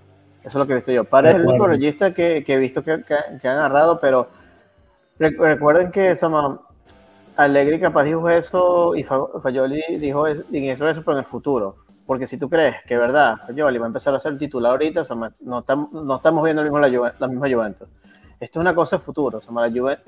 [0.41, 1.05] Eso es lo que he visto yo.
[1.05, 4.29] Para es el único regista que, que he visto que, que- que han agarrado, pero
[5.19, 6.61] Re- Recuerden que Sama,
[7.37, 11.77] Allegri capaz dijo eso y Fa- Fayoli dijo eso, eso, pero en el futuro.
[12.07, 15.03] Porque si tú crees que, verdad, Fayoli va a empezar a ser el titular ahorita,
[15.41, 16.89] no, estamos, no estamos viendo mismo la,
[17.19, 17.89] la, misma Juventus.
[18.39, 19.41] Esto es una cosa de futuro.
[19.53, 19.99] la,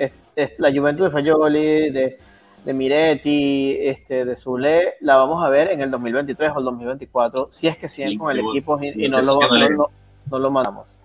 [0.58, 2.18] la Juventus de Fayoli, de,
[2.64, 7.48] de Miretti, este, de Zule, la vamos a ver en el 2023 o el 2024,
[7.50, 9.40] si es que siguen con el equipo y, no, lo,
[10.30, 11.02] no, lo mandamos.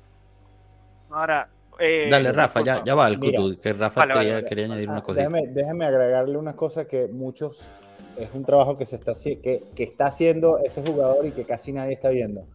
[1.09, 1.47] Ahora,
[1.79, 5.19] eh, Dale, Rafa, ya, ya va el Kutu, que Rafa quería, añadir una cosa.
[5.19, 7.69] Déjeme, déjeme, agregarle una cosa que muchos,
[8.17, 11.71] es un trabajo que se está, que, que está haciendo ese jugador y que casi
[11.71, 12.45] nadie está viendo.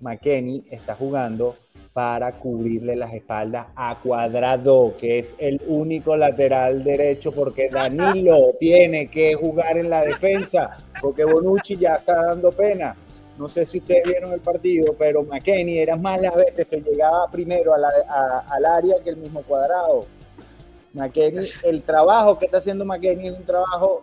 [0.00, 1.56] McKenny está jugando
[1.96, 9.08] para cubrirle las espaldas a Cuadrado, que es el único lateral derecho, porque Danilo tiene
[9.08, 12.94] que jugar en la defensa, porque Bonucci ya está dando pena.
[13.38, 17.30] No sé si ustedes vieron el partido, pero McKenny era más las veces que llegaba
[17.30, 20.04] primero al área que el mismo Cuadrado.
[20.92, 24.02] McKenny, el trabajo que está haciendo McKenny es un trabajo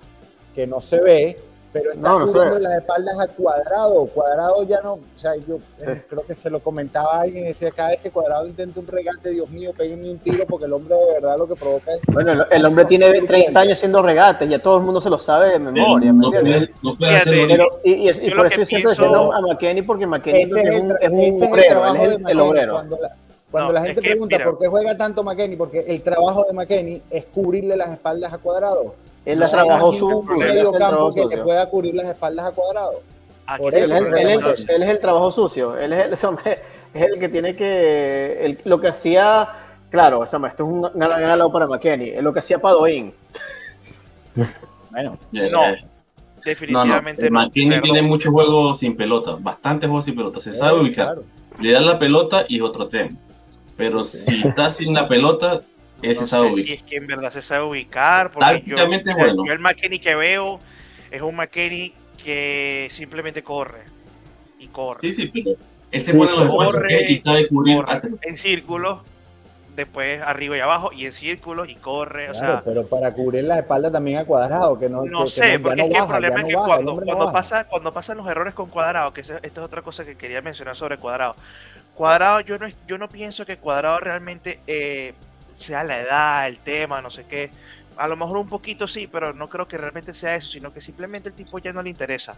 [0.54, 1.38] que no se ve,
[1.74, 4.06] pero está no, no las espaldas a Cuadrado.
[4.06, 7.72] Cuadrado ya no, o sea, yo eh, creo que se lo comentaba a alguien, decía
[7.72, 10.96] cada vez que Cuadrado intenta un regate, Dios mío, péguenme un tiro porque el hombre
[10.96, 12.02] de verdad lo que provoca es...
[12.14, 15.50] Bueno, el, hombre tiene 30 años haciendo regate, ya todo el mundo se lo sabe
[15.50, 16.14] de memoria.
[16.14, 16.32] No,
[17.84, 21.52] y, y, por eso yo siento diciendo a McKenny, porque McKenny es, un, es un
[21.52, 22.74] obrero, es el, obrero.
[22.74, 23.16] Cuando la,
[23.50, 27.26] cuando la gente pregunta por qué juega tanto McKenny, porque el trabajo de McKenny es
[27.26, 28.94] cubrirle las espaldas a Cuadrado
[29.26, 33.02] él la trabajó su medio campo que le pueda cubrir las espaldas a cuadrado.
[33.58, 35.78] Por eso, él, es el trabajo sucio.
[35.78, 36.38] Él es el,
[36.94, 38.58] es el que tiene que.
[38.66, 39.50] lo que hacía.
[39.90, 42.10] Claro, esto es un gran para McKenny.
[42.10, 43.14] Es lo que hacía Padoín.
[44.90, 45.62] bueno, no.
[46.44, 47.40] Definitivamente no.
[47.40, 49.38] McKenny tiene muchos juegos sin pelota.
[49.40, 50.40] Bastantes juegos sin pelota.
[50.40, 51.20] Se sabe ubicar.
[51.60, 53.12] Le dan la pelota y es otro tema.
[53.78, 55.62] Pero si está sin la pelota,
[56.04, 60.16] no sé si es que en verdad se sabe ubicar, porque yo, el McKenny que
[60.16, 60.60] veo
[61.12, 63.84] es un McKenny que simplemente corre
[64.60, 65.00] y corre.
[65.02, 65.58] Sí, sí, pero
[65.92, 67.84] ese pone los corre, y sabe cubrir
[68.24, 69.02] en círculos,
[69.76, 73.60] después arriba y abajo y en círculos y corre, o sea, pero para cubrir la
[73.60, 76.54] espalda también a cuadrado, que no No sé, porque es que el problema es que
[76.54, 80.16] cuando, cuando pasa cuando pasan los errores con cuadrado, que esta es otra cosa que
[80.16, 81.36] quería mencionar sobre cuadrado.
[81.96, 85.14] Cuadrado, yo no, yo no pienso que cuadrado realmente eh,
[85.56, 87.52] sea la edad, el tema, no sé qué.
[87.98, 90.82] A lo mejor un poquito sí, pero no creo que realmente sea eso, sino que
[90.82, 92.36] simplemente el tipo ya no le interesa.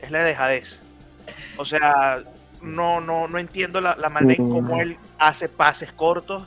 [0.00, 0.82] Es la dejadez.
[1.56, 2.22] O sea,
[2.60, 6.46] no, no, no entiendo la, manera en cómo él hace pases cortos,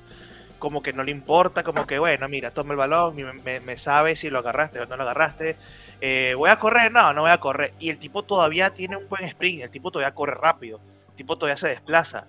[0.58, 4.16] como que no le importa, como que, bueno, mira, toma el balón, me, me, sabe
[4.16, 5.56] si lo agarraste o no lo agarraste.
[6.02, 6.92] Eh, ¿Voy a correr?
[6.92, 7.74] No, no voy a correr.
[7.80, 10.80] Y el tipo todavía tiene un buen sprint, el tipo todavía corre rápido,
[11.10, 12.26] el tipo todavía se desplaza.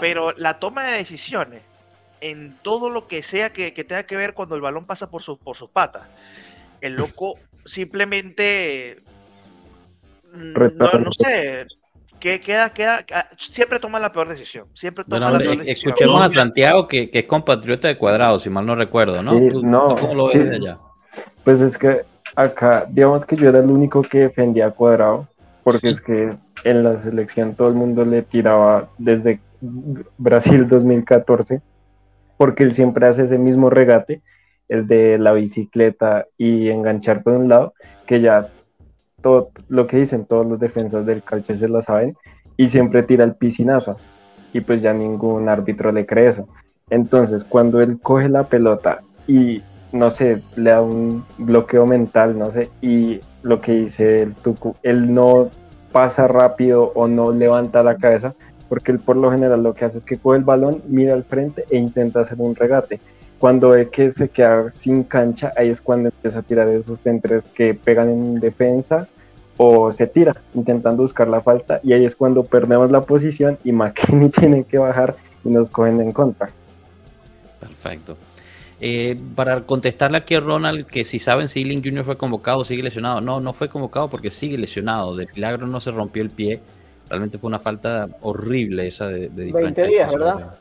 [0.00, 1.62] Pero la toma de decisiones
[2.22, 5.56] en todo lo que sea que, tenga que ver cuando el balón pasa por, por
[5.56, 6.04] sus patas.
[6.80, 8.98] El loco simplemente,
[10.32, 11.66] mm, no, sé,
[12.20, 13.04] que queda, queda,
[13.36, 14.68] siempre toma la peor decisión.
[14.72, 15.92] Siempre toma la peor decisión.
[15.92, 19.38] Escuchemos a Santiago, que, es compatriota de Cuadrado, si mal no recuerdo, ¿no?
[19.38, 20.78] no ¿Cómo lo ves de allá?
[21.42, 22.02] Pues es que
[22.36, 25.26] acá, digamos que yo era el único que defendía a Cuadrado,
[25.64, 29.40] porque es que en la selección todo el mundo le tiraba desde
[30.18, 31.60] Brasil 2014
[32.36, 34.22] porque él siempre hace ese mismo regate,
[34.68, 37.74] el de la bicicleta y enganchar por un lado,
[38.06, 38.48] que ya
[39.20, 42.16] todo lo que dicen todos los defensas del calche se lo saben,
[42.56, 43.96] y siempre tira el piscinazo,
[44.52, 46.48] y pues ya ningún árbitro le cree eso.
[46.90, 52.50] Entonces, cuando él coge la pelota y, no sé, le da un bloqueo mental, no
[52.50, 55.48] sé, y lo que dice el Tucu, él no
[55.92, 58.34] pasa rápido o no levanta la cabeza,
[58.72, 61.24] porque él por lo general lo que hace es que coge el balón, mira al
[61.24, 63.00] frente e intenta hacer un regate.
[63.38, 67.44] Cuando ve que se queda sin cancha, ahí es cuando empieza a tirar esos centros
[67.54, 69.08] que pegan en defensa
[69.58, 73.72] o se tira intentando buscar la falta y ahí es cuando perdemos la posición y
[73.72, 76.48] McKinney tiene que bajar y nos cogen en contra.
[77.60, 78.16] Perfecto.
[78.80, 82.06] Eh, para contestarle aquí a Ronald, que si saben si Link Jr.
[82.06, 83.20] fue convocado o sigue lesionado.
[83.20, 85.14] No, no fue convocado porque sigue lesionado.
[85.14, 86.62] De milagro no se rompió el pie
[87.12, 90.54] Realmente fue una falta horrible esa de, de 20 días, ¿verdad?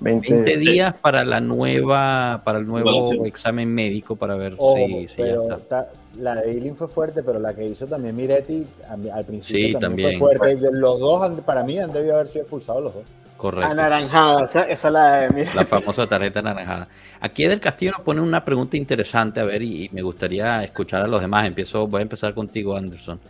[0.00, 5.90] 20, días para la nueva, para el nuevo examen médico para ver si, ya está.
[6.16, 8.66] La de Eileen fue fuerte, pero la que hizo también Miretti
[9.12, 10.70] al principio también, fue fuerte.
[10.72, 13.04] Los dos, para mí, han debido haber sido expulsados los dos.
[13.36, 13.70] Correcto.
[13.70, 16.88] Anaranjada, esa, es la de La famosa tarjeta anaranjada.
[17.20, 21.02] Aquí del Castillo nos pone una pregunta interesante, a ver, y, y, me gustaría escuchar
[21.02, 21.46] a los demás.
[21.46, 23.20] Empiezo, voy a empezar contigo, Anderson.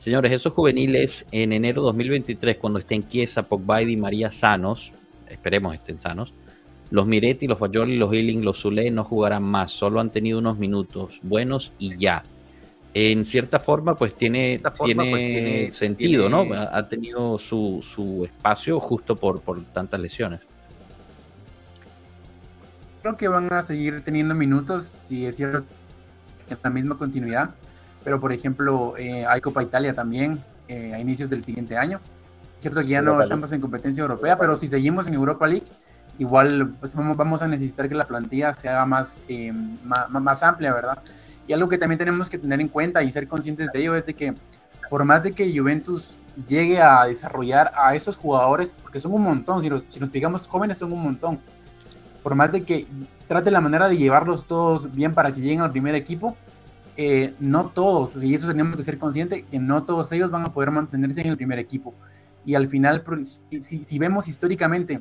[0.00, 4.94] Señores, esos juveniles en enero 2023, cuando estén Chiesa, Pogba y Di María sanos,
[5.28, 6.32] esperemos estén sanos,
[6.90, 10.56] los Miretti, los Fajoli, los Healing, los Zule no jugarán más, solo han tenido unos
[10.56, 12.24] minutos buenos y ya.
[12.94, 16.46] en cierta forma, pues tiene, tiene, pues, sentido, ¿no?
[16.54, 20.40] Ha, tenido su, su, espacio justo por, por tantas lesiones.
[23.02, 25.66] Creo que van a seguir teniendo minutos, si es cierto,
[26.48, 27.50] en la misma continuidad,
[28.04, 32.00] pero por ejemplo, eh, hay Copa Italia también eh, a inicios del siguiente año.
[32.56, 35.66] Es cierto que ya no estamos en competencia europea, pero si seguimos en Europa League,
[36.18, 39.52] igual pues, vamos, a necesitar que la plantilla se haga más, eh,
[39.84, 40.98] más, más amplia, ¿verdad?
[41.46, 44.04] Y algo que también tenemos que tener en cuenta y ser conscientes de ello es
[44.06, 44.34] de que
[44.90, 49.62] por más de que Juventus llegue a desarrollar a esos jugadores, porque son un montón,
[49.62, 51.40] si, si nos fijamos, jóvenes son un montón,
[52.22, 52.86] por más de que
[53.26, 56.36] trate la manera de llevarlos todos bien para que lleguen al primer equipo,
[57.02, 60.52] eh, no todos, y eso tenemos que ser conscientes, que no todos ellos van a
[60.52, 61.94] poder mantenerse en el primer equipo.
[62.44, 63.02] Y al final,
[63.58, 65.00] si, si vemos históricamente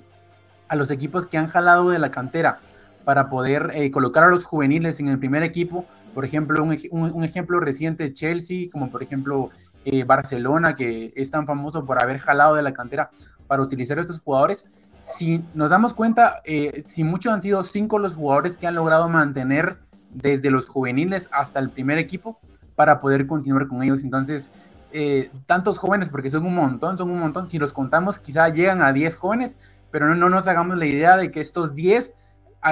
[0.70, 2.62] a los equipos que han jalado de la cantera
[3.04, 7.60] para poder eh, colocar a los juveniles en el primer equipo, por ejemplo, un, ejemplo
[7.60, 9.50] reciente Chelsea, como por ejemplo
[9.84, 13.10] eh, Barcelona, que es tan famoso por haber jalado de la cantera
[13.46, 14.66] para utilizar a estos jugadores.
[15.02, 19.10] Si nos damos cuenta, eh, si muchos han sido cinco los jugadores que han logrado
[19.10, 22.40] mantener desde los juveniles hasta el primer equipo
[22.76, 24.04] para poder continuar con ellos.
[24.04, 24.52] Entonces,
[24.92, 27.50] eh, tantos jóvenes, porque son un montón, son un montón.
[27.50, 29.58] Si los contamos, quizá llegan a 10 jóvenes,
[29.92, 32.16] pero no, no nos hagamos la idea de que estos 10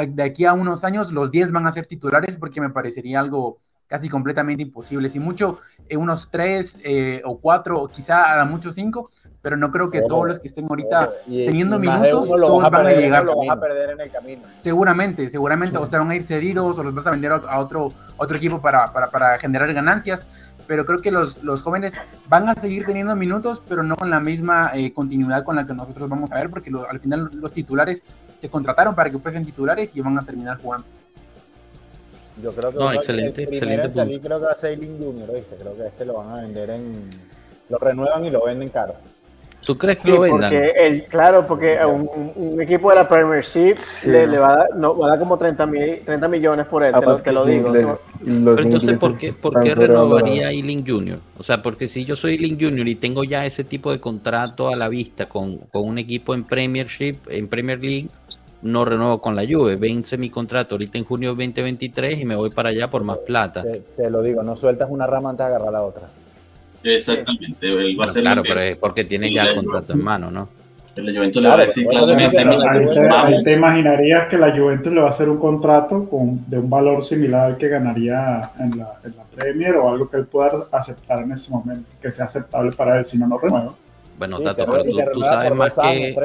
[0.10, 3.60] de aquí a unos años los 10 van a ser titulares porque me parecería algo
[3.88, 5.10] casi completamente imposible.
[5.10, 9.10] Si mucho, eh, unos 3 eh, o 4 o quizá a mucho 5,
[9.41, 13.26] pero no creo que todos los que estén ahorita teniendo minutos, todos van a, llegar.
[13.50, 14.41] a perder en el camino.
[14.56, 17.93] Seguramente, seguramente, o sea, van a ir cedidos o los vas a vender a otro,
[18.17, 22.54] otro equipo para, para, para generar ganancias pero creo que los, los, jóvenes van a
[22.54, 26.32] seguir teniendo minutos, pero no con la misma eh, continuidad con la que nosotros vamos
[26.32, 28.04] a ver, porque al final los titulares
[28.36, 30.88] se contrataron para que fuesen titulares y van a terminar jugando.
[32.43, 33.89] Yo creo que no, excelente, excelente.
[33.91, 35.56] Salir, creo que va a ser Junior, ¿viste?
[35.56, 37.10] Creo que este lo van a vender en.
[37.69, 38.95] Lo renuevan y lo venden caro.
[39.65, 40.50] ¿Tú crees que lo vendan?
[40.50, 44.98] Porque el, claro, porque un, equipo de la Premiership le, le, va, a dar, no,
[44.98, 45.67] va a dar como 30,
[46.06, 46.93] 30 millones por él,
[47.24, 47.74] te, lo, digo.
[48.24, 51.20] Pero entonces, ¿por qué, por qué renovaría Ealing Junior?
[51.38, 54.70] O sea, porque si yo soy Ealing Junior y tengo ya ese tipo de contrato
[54.70, 58.10] a la vista con, con un equipo en Premiership, en Premier League,
[58.62, 62.50] no renuevo con la Juve, vence mi contrato ahorita en junio 2023 y me voy
[62.50, 63.63] para allá por más plata.
[63.96, 66.10] Te, lo digo, no sueltas una rama antes de agarrar la otra.
[66.95, 67.56] Exactamente.
[68.21, 70.50] claro, pero es porque tiene ya el contrato en mano, ¿no?
[70.95, 72.39] La Juventus le va a decir claramente.
[73.12, 76.69] Ahí te imaginarías que la Juventus le va a hacer un contrato con, de un
[76.69, 80.67] valor similar al que ganaría en la, en la Premier o algo que él pueda
[80.71, 83.76] aceptar en ese momento, que sea aceptable para él, si no, no renueva.
[84.17, 86.15] Bueno, Tato, pero tú, sabes más que,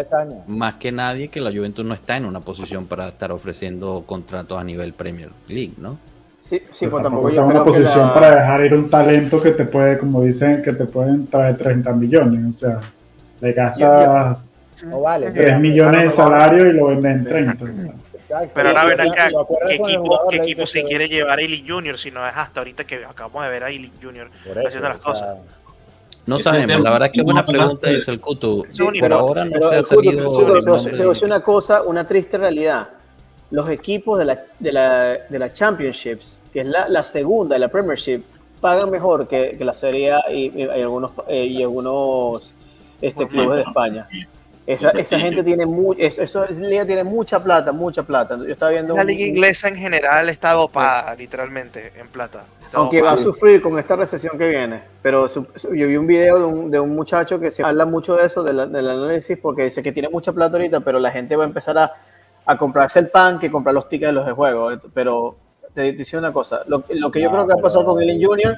[0.46, 4.58] más que nadie que la Juventus no está en una posición para estar ofreciendo contratos
[4.58, 5.98] a nivel Premier League, ¿no?
[6.52, 9.64] Sí, sí, pues, tampoco, yo creo una posición para dejar ir un talento que te
[9.64, 12.56] puede, como dicen, que te pueden traer 30 millones.
[12.56, 12.80] O sea,
[13.40, 14.36] le gastas
[14.78, 17.64] 3 millones de salario y lo venden en 30.
[18.54, 19.30] Pero ahora ven acá,
[19.66, 22.84] ¿qué equipo, qué equipo se quiere llevar a Ili Junior si no es hasta ahorita
[22.84, 24.28] que acabamos de ver a Ili Junior
[24.66, 25.38] haciendo las cosas?
[26.26, 28.66] No sabemos, la verdad es que buena pregunta es el Kutu.
[29.00, 30.78] Por ahora no se ha salido.
[30.78, 32.88] Se una cosa, una triste realidad
[33.52, 37.60] los equipos de la, de la, de la Championships, que es la, la, segunda de
[37.60, 38.22] la Premiership,
[38.60, 42.52] pagan mejor que, que la Serie A y, y algunos, eh, y algunos
[43.02, 44.08] este, clubes de España.
[44.66, 48.38] Esa, esa gente tiene mucha eso, liga tiene mucha plata, mucha plata.
[48.38, 52.44] Yo estaba viendo la liga inglesa en general está dopada, literalmente, en plata.
[52.72, 54.82] Aunque va a sufrir con esta recesión que viene.
[55.02, 58.24] Pero yo vi un video de un, de un muchacho que se habla mucho de
[58.24, 61.48] eso, del análisis, porque dice que tiene mucha plata ahorita, pero la gente va a
[61.48, 61.92] empezar a
[62.44, 64.70] a comprarse el pan que comprar los tickets de los de juego.
[64.92, 65.36] Pero
[65.74, 68.24] te dice una cosa, lo, lo que yo creo que va a pasar con el
[68.24, 68.56] Junior,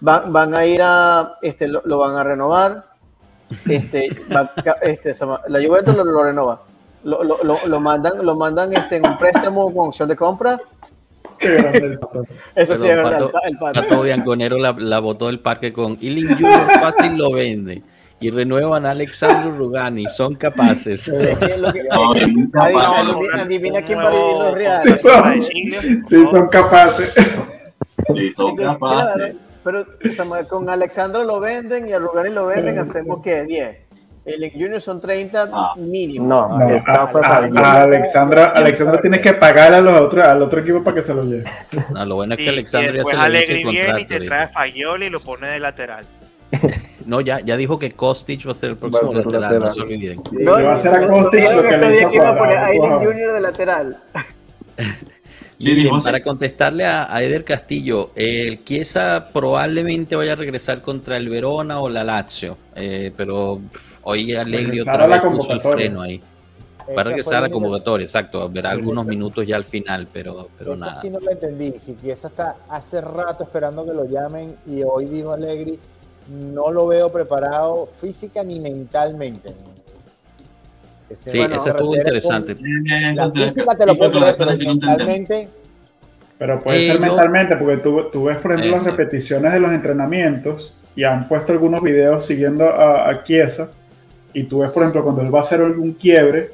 [0.00, 2.84] van, van a ir a, este, lo, van a renovar,
[3.68, 4.06] este,
[4.82, 5.14] este,
[5.48, 6.62] la Juventus lo, lo renova,
[7.04, 10.60] lo, lo, lo, mandan, lo mandan este, en un préstamo con opción de compra.
[12.54, 13.28] Eso sí es verdad.
[13.44, 14.02] El, pato.
[14.02, 17.82] Bianconero la, la botó del parque con Ilin Junior fácil lo vende
[18.22, 20.06] y renuevan a Alexandro Rugani.
[20.06, 21.08] Son capaces.
[23.34, 25.00] Adivina quién va a vivir los reales.
[26.08, 27.12] Sí son, capaces.
[28.14, 29.34] Sí son capaces.
[29.64, 29.84] Pero
[30.48, 33.76] con Alexandro lo venden y a Rugani lo venden, hacemos que 10.
[34.24, 35.74] El Junior son 30 ah.
[35.76, 36.28] mínimo.
[36.28, 37.82] No, a,
[38.54, 41.44] Alexandra, tiene que pagar a los otros, al otro equipo para que se lo lleve.
[41.90, 44.48] No, lo bueno es que Alexandra ya se le Alegre viene y te trae a
[44.48, 46.06] Fagioli y lo pone de lateral.
[47.06, 50.22] No, ya, ya dijo que Kostic va a ser el próximo lateral, no se olviden.
[50.30, 53.40] No, va a ser a Kostic lo que le hizo a poner a Junior de
[53.40, 54.02] lateral.
[56.04, 61.88] para contestarle a, Eder Castillo, el Chiesa probablemente vaya a regresar contra el Verona o
[61.88, 63.60] la Lazio, eh, pero
[64.02, 66.20] hoy Allegri otra vez puso el freno ahí.
[66.96, 70.76] Va a regresar a la convocatoria, exacto, verá algunos minutos ya al final, pero, pero
[70.76, 71.00] nada.
[71.00, 75.06] sí no lo entendí, si Chiesa está hace rato esperando que lo llamen y hoy
[75.06, 75.78] dijo Allegri,
[76.28, 79.52] no lo veo preparado física ni mentalmente.
[81.14, 82.56] Sí, eso estuvo interesante.
[83.14, 85.48] La física te lo puedo creer, pero mentalmente
[86.42, 90.74] pero puede ser mentalmente, porque tú, tú, ves, por ejemplo, las repeticiones de los entrenamientos
[90.96, 93.70] y han puesto algunos videos siguiendo a, a Chiesa.
[94.32, 96.50] Y tú ves, por ejemplo, cuando él va a hacer algún quiebre,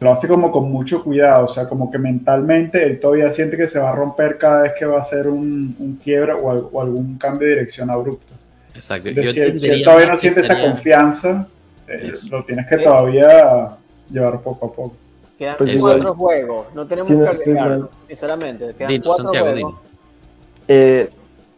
[0.00, 1.44] lo hace como con mucho cuidado.
[1.44, 4.72] O sea, como que mentalmente él todavía siente que se va a romper cada vez
[4.78, 8.32] que va a hacer un, un quiebre o, algún cambio de dirección abrupto.
[8.78, 9.10] Exacto.
[9.10, 11.48] si, él todavía no siente esa confianza,
[11.86, 13.76] eh, lo tienes que todavía
[14.10, 14.96] llevar poco a poco.
[15.38, 18.74] Quedan pues cuatro juegos, no tenemos que agregar, sinceramente.
[18.76, 19.74] Quedan cuatro juegos.
[20.66, 21.10] Eh,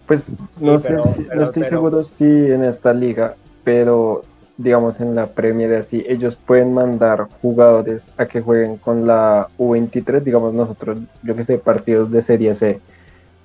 [0.07, 0.23] pues
[0.61, 4.23] no, sé no estoy seguro si en esta liga, pero
[4.57, 10.21] digamos en la Premier así, ellos pueden mandar jugadores a que jueguen con la U23,
[10.21, 12.81] digamos nosotros, yo que sé, partidos de Serie C.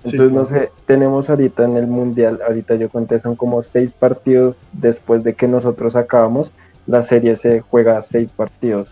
[0.06, 4.56] Entonces, no sé, tenemos ahorita en el Mundial, ahorita yo conté, son como seis partidos
[4.72, 6.52] después de que nosotros acabamos,
[6.86, 8.90] la Serie C juega seis partidos.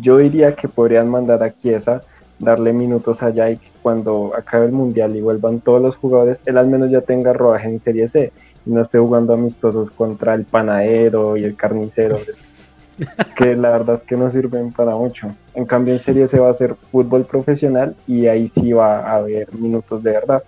[0.00, 2.02] Yo diría que podrían mandar a Chiesa,
[2.38, 6.68] darle minutos allá y cuando acabe el mundial y vuelvan todos los jugadores, él al
[6.68, 8.32] menos ya tenga rodaje en Serie C
[8.66, 12.18] y no esté jugando amistosos contra el panadero y el carnicero,
[13.36, 15.34] que la verdad es que no sirven para mucho.
[15.54, 19.16] En cambio en Serie C va a ser fútbol profesional y ahí sí va a
[19.16, 20.42] haber minutos de verdad.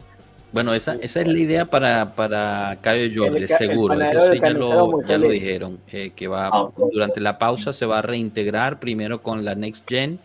[0.55, 4.01] Bueno, esa, esa es la idea para, para Cayo Jorge, seguro.
[4.01, 5.81] Eso sí ya lo, ya lo dijeron.
[5.91, 9.89] Eh, que va ah, durante la pausa se va a reintegrar primero con la Next
[9.89, 10.21] Gen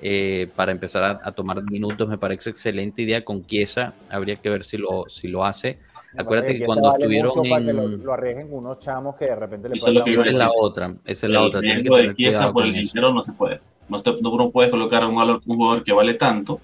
[0.00, 2.08] eh, para empezar a, tomar minutos.
[2.08, 3.94] Me parece excelente idea con Chiesa.
[4.10, 5.78] Habría que ver si lo, si lo hace.
[6.16, 8.04] Acuérdate que cuando estuvieron en...
[8.04, 10.94] lo, arriesguen unos chamos que de repente le pueden Esa es la otra.
[11.04, 11.60] Esa es la otra.
[11.60, 13.60] Que tener de por el dinero no se puede.
[13.88, 16.60] No, te, no puedes colocar a un, un jugador que vale tanto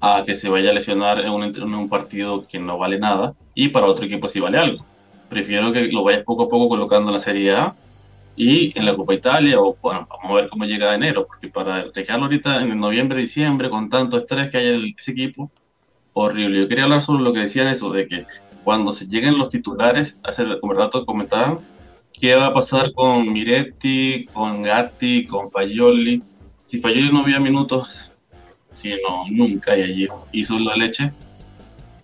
[0.00, 3.34] a que se vaya a lesionar en un, en un, partido que no vale nada
[3.54, 4.84] y para otro equipo sí vale algo.
[5.28, 7.74] Prefiero que lo vayas poco a poco colocando en la Serie A
[8.34, 11.84] y en la Copa Italia o bueno, vamos a ver cómo llega enero, porque para
[11.84, 15.50] dejarlo ahorita en noviembre, diciembre con tanto estrés que hay en ese equipo,
[16.14, 16.62] horrible.
[16.62, 18.26] Yo quería hablar sobre lo que decían eso, de que
[18.70, 21.58] cuando se lleguen los titulares, hace como rato comentaban,
[22.12, 26.22] qué va a pasar con Miretti, con Gatti, con Payoli.
[26.66, 28.12] Si Payoli no había minutos
[29.04, 31.10] no nunca y allí hizo la leche,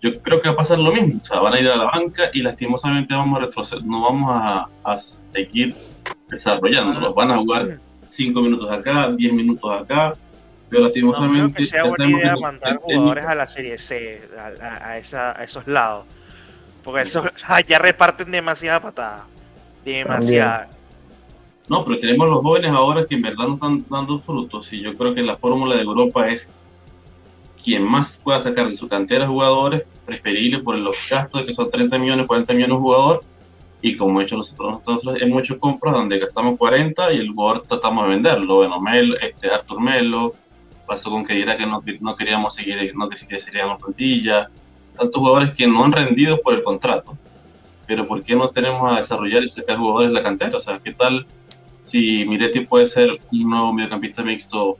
[0.01, 1.21] yo creo que va a pasar lo mismo.
[1.23, 4.29] O sea, van a ir a la banca y lastimosamente vamos a retroceder, no vamos
[4.29, 4.97] a, a
[5.31, 5.73] seguir
[6.27, 6.99] desarrollando.
[6.99, 10.15] Los van a jugar 5 minutos acá, 10 minutos acá,
[10.67, 11.37] pero lastimosamente.
[11.37, 15.31] No creo que sea buena idea mandar jugadores a la Serie C, a, a, esa,
[15.31, 16.05] a esos lados.
[16.87, 17.21] Porque eso
[17.67, 19.25] ya reparten demasiada patada.
[19.83, 20.69] Demasiada.
[21.67, 24.95] No, pero tenemos los jóvenes ahora que en verdad no están dando frutos y yo
[24.95, 26.47] creo que la fórmula de Europa es
[27.61, 31.69] quien más pueda sacar de su cantera jugadores, preferible por los gastos de que son
[31.69, 33.23] 30 millones, 40 millones jugador,
[33.81, 37.63] y como he hecho nosotros, nosotros hemos hecho compras donde gastamos 40 y el jugador
[37.63, 40.35] tratamos de venderlo, bueno, Mel, este, Artur Melo,
[40.85, 44.49] pasó con que dirá que no, no queríamos seguir, no que seguíamos plantilla,
[44.97, 47.17] tantos jugadores que no han rendido por el contrato,
[47.85, 50.57] pero ¿por qué no tenemos a desarrollar y sacar jugadores de la cantera?
[50.57, 51.25] O sea, ¿qué tal
[51.83, 54.77] si Miretti puede ser un nuevo mediocampista mixto,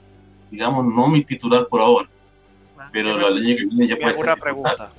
[0.50, 2.08] digamos, no mi titular por ahora?
[2.92, 4.24] pero la línea que viene ya puede ser.
[4.24, 4.90] una pregunta.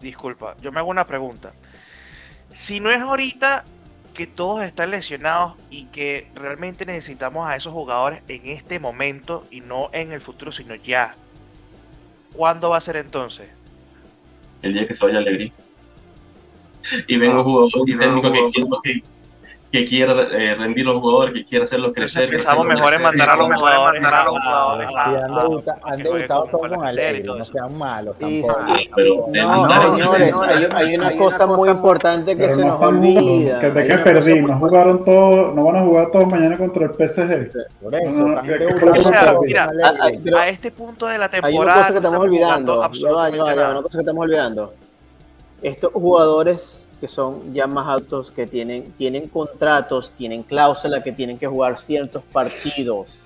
[0.00, 1.52] Disculpa, yo me hago una pregunta.
[2.52, 3.64] Si no es ahorita
[4.14, 9.60] que todos están lesionados y que realmente necesitamos a esos jugadores en este momento y
[9.60, 11.14] no en el futuro, sino ya,
[12.32, 13.48] ¿cuándo va a ser entonces?
[14.62, 15.52] El día que se vaya Alegría.
[17.06, 19.02] Y vengo ah, un jugador y técnico que,
[19.70, 22.24] que quiera eh, rendir los jugadores, que quiera hacerlos crecer.
[22.24, 24.88] Empezamos mejor en mandar a los mejores, mandar a los jugadores.
[25.84, 28.16] han debutado todos con Alegre, no sean malos.
[28.20, 28.26] No,
[29.96, 33.60] señores, hay, una cosa muy importante que se nos olvida.
[33.60, 36.90] Que de que perdí, no jugaron todos, no van a jugar todos mañana contra el
[36.90, 37.52] PSG.
[37.80, 38.26] Por eso,
[39.44, 39.70] mira,
[40.36, 41.56] a este punto de la temporada.
[41.56, 42.80] Hay una cosa que estamos olvidando.
[42.80, 44.74] una cosa que estamos olvidando.
[45.62, 51.38] Estos jugadores que son ya más altos, que tienen, tienen contratos, tienen cláusula, que tienen
[51.38, 53.18] que jugar ciertos partidos.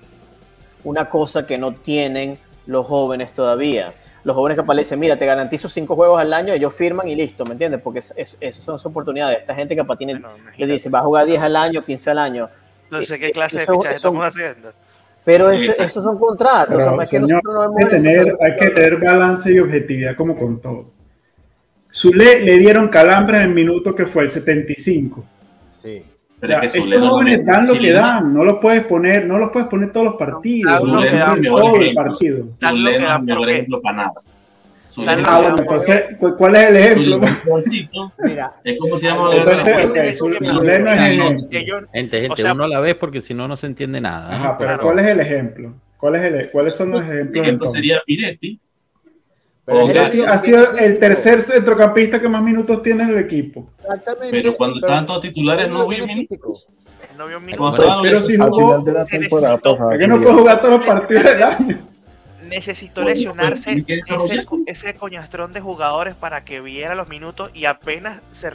[0.83, 3.93] Una cosa que no tienen los jóvenes todavía.
[4.23, 7.45] Los jóvenes que dicen, mira, te garantizo cinco juegos al año, ellos firman y listo,
[7.45, 7.81] ¿me entiendes?
[7.81, 9.41] Porque esas son las oportunidades.
[9.41, 10.19] Esta gente que tiene,
[10.57, 12.49] le dice, va a jugar 10 al año, 15 al año.
[12.85, 14.71] Entonces, ¿qué clase de fichaje estamos haciendo?
[15.25, 16.79] Pero esos son contratos.
[16.79, 17.19] hay, que
[17.89, 20.94] tener, hay que tener balance y objetividad como con todo.
[21.95, 25.25] Zule le dieron calambre en el minuto que fue el 75.
[25.69, 26.03] Sí.
[26.41, 29.49] Pero es que estos jóvenes dan lo que dan, no los puedes poner, no los
[29.51, 31.01] puedes poner todos los partidos, no,
[31.57, 32.47] todo el partido.
[32.59, 34.13] Dan lo que dan por ejemplo para nada.
[34.97, 36.05] Ah, bueno, entonces,
[36.37, 37.19] ¿cuál es el ejemplo?
[38.23, 39.35] Mira, es como se llama.
[39.35, 40.39] Entonces, Zule
[40.79, 41.87] no es ejemplo.
[41.93, 44.35] Gente, gente, uno a la vez porque si no, no se entiende nada.
[44.35, 45.73] Ajá, pero ¿cuál es el ejemplo?
[45.97, 47.35] ¿Cuál es el, ¿Cuáles son los ejemplos?
[47.35, 48.59] El ejemplo sería Piretti,
[49.67, 53.67] ha sido el tercer centrocampista que más minutos tiene en el equipo.
[53.79, 54.29] Exactamente.
[54.31, 56.67] Pero cuando estaban todos titulares no vio minutos.
[57.17, 58.01] No vio minutos.
[58.03, 61.87] Pero, si jugó, es que no puede jugar todos los partidos del año.
[62.47, 63.83] Necesitó lesionarse
[64.67, 68.51] ese, coñastrón de jugadores para que viera los minutos y apenas se,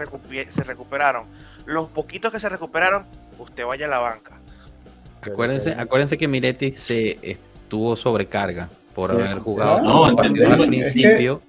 [0.48, 1.24] se recuperaron.
[1.66, 3.04] Los poquitos que se recuperaron,
[3.38, 4.38] usted vaya a la banca.
[5.22, 11.40] Acuérdense, acuérdense que Miretti se estuvo sobrecarga por haber jugado no, al principio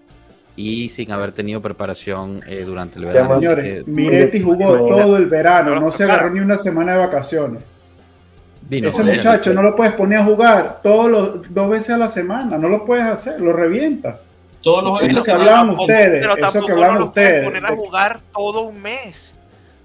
[0.55, 3.39] y sin haber tenido preparación eh, durante el verano.
[3.39, 7.63] Señores, Miretti jugó todo el verano, no se agarró ni una semana de vacaciones.
[8.69, 12.57] Ese muchacho no lo puedes poner a jugar todos los dos veces a la semana,
[12.57, 14.19] no lo puedes hacer, lo revienta.
[14.61, 17.43] Todos los eso que hablaban ustedes, pero eso que hablaban no ustedes.
[17.43, 19.33] poner a jugar todo un mes.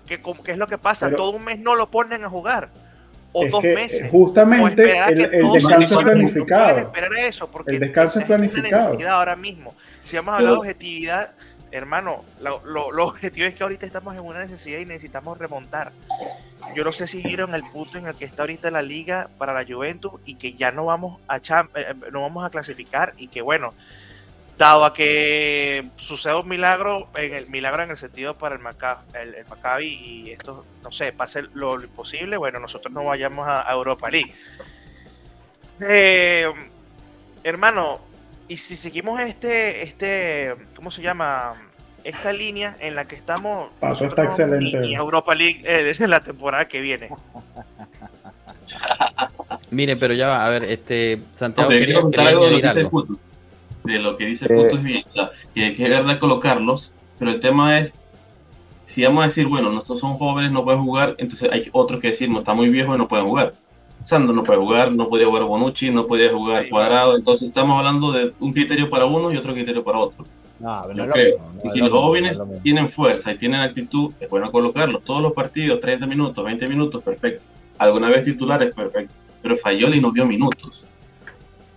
[0.07, 1.11] ¿Qué, qué es lo que pasa?
[1.11, 2.69] todo un mes no lo ponen a jugar
[3.37, 4.11] o dos meses.
[4.11, 6.79] Justamente el, descanso es planificado.
[6.79, 8.99] esperar eso porque el descanso es planificado.
[9.11, 9.75] ahora mismo.
[10.03, 11.31] Si vamos a hablar de objetividad,
[11.71, 15.93] hermano, lo, lo, objetivo es que ahorita estamos en una necesidad y necesitamos remontar.
[16.75, 19.53] Yo no sé si vieron el punto en el que está ahorita la liga para
[19.53, 21.41] la Juventus y que ya no vamos a, eh,
[21.75, 23.75] eh, no vamos a clasificar y que bueno,
[24.59, 29.47] dado a que sucede un milagro, en el milagro en el sentido para el, el,
[29.47, 34.33] Maccabi y esto, no sé, pase lo, imposible, bueno, nosotros no vayamos a, Europa League.
[35.81, 36.51] Eh,
[37.45, 38.01] hermano,
[38.49, 41.55] y si seguimos este, este, ¿cómo se llama?
[42.03, 44.87] Esta línea en la que estamos, Paso está excelente.
[44.87, 47.11] Y, Europa League eh, en la temporada que viene.
[49.71, 53.07] Mire, pero ya va, a ver, este Santiago quería, añadir algo
[53.87, 57.31] de lo que dice el punto es bien, o sea, que es verdad colocarlos, pero
[57.31, 57.93] el tema es,
[58.87, 62.09] si vamos a decir, bueno, nosotros son jóvenes, no pueden jugar, entonces hay otros que
[62.09, 63.55] decir, no, está muy viejo y no pueden jugar.
[64.05, 68.13] Sando no puede jugar, no podía jugar Bonucci, no podía jugar Cuadrado, entonces estamos hablando
[68.13, 70.27] de un criterio para uno y otro criterio para otro.
[71.65, 75.05] y si los jóvenes tienen fuerza y tienen actitud, es bueno colocarlos.
[75.05, 77.43] Todos los partidos, 30 minutos, 20 minutos, perfecto.
[77.79, 79.13] Alguna vez titulares, perfecto.
[79.43, 80.85] Pero Fayoli no vio minutos.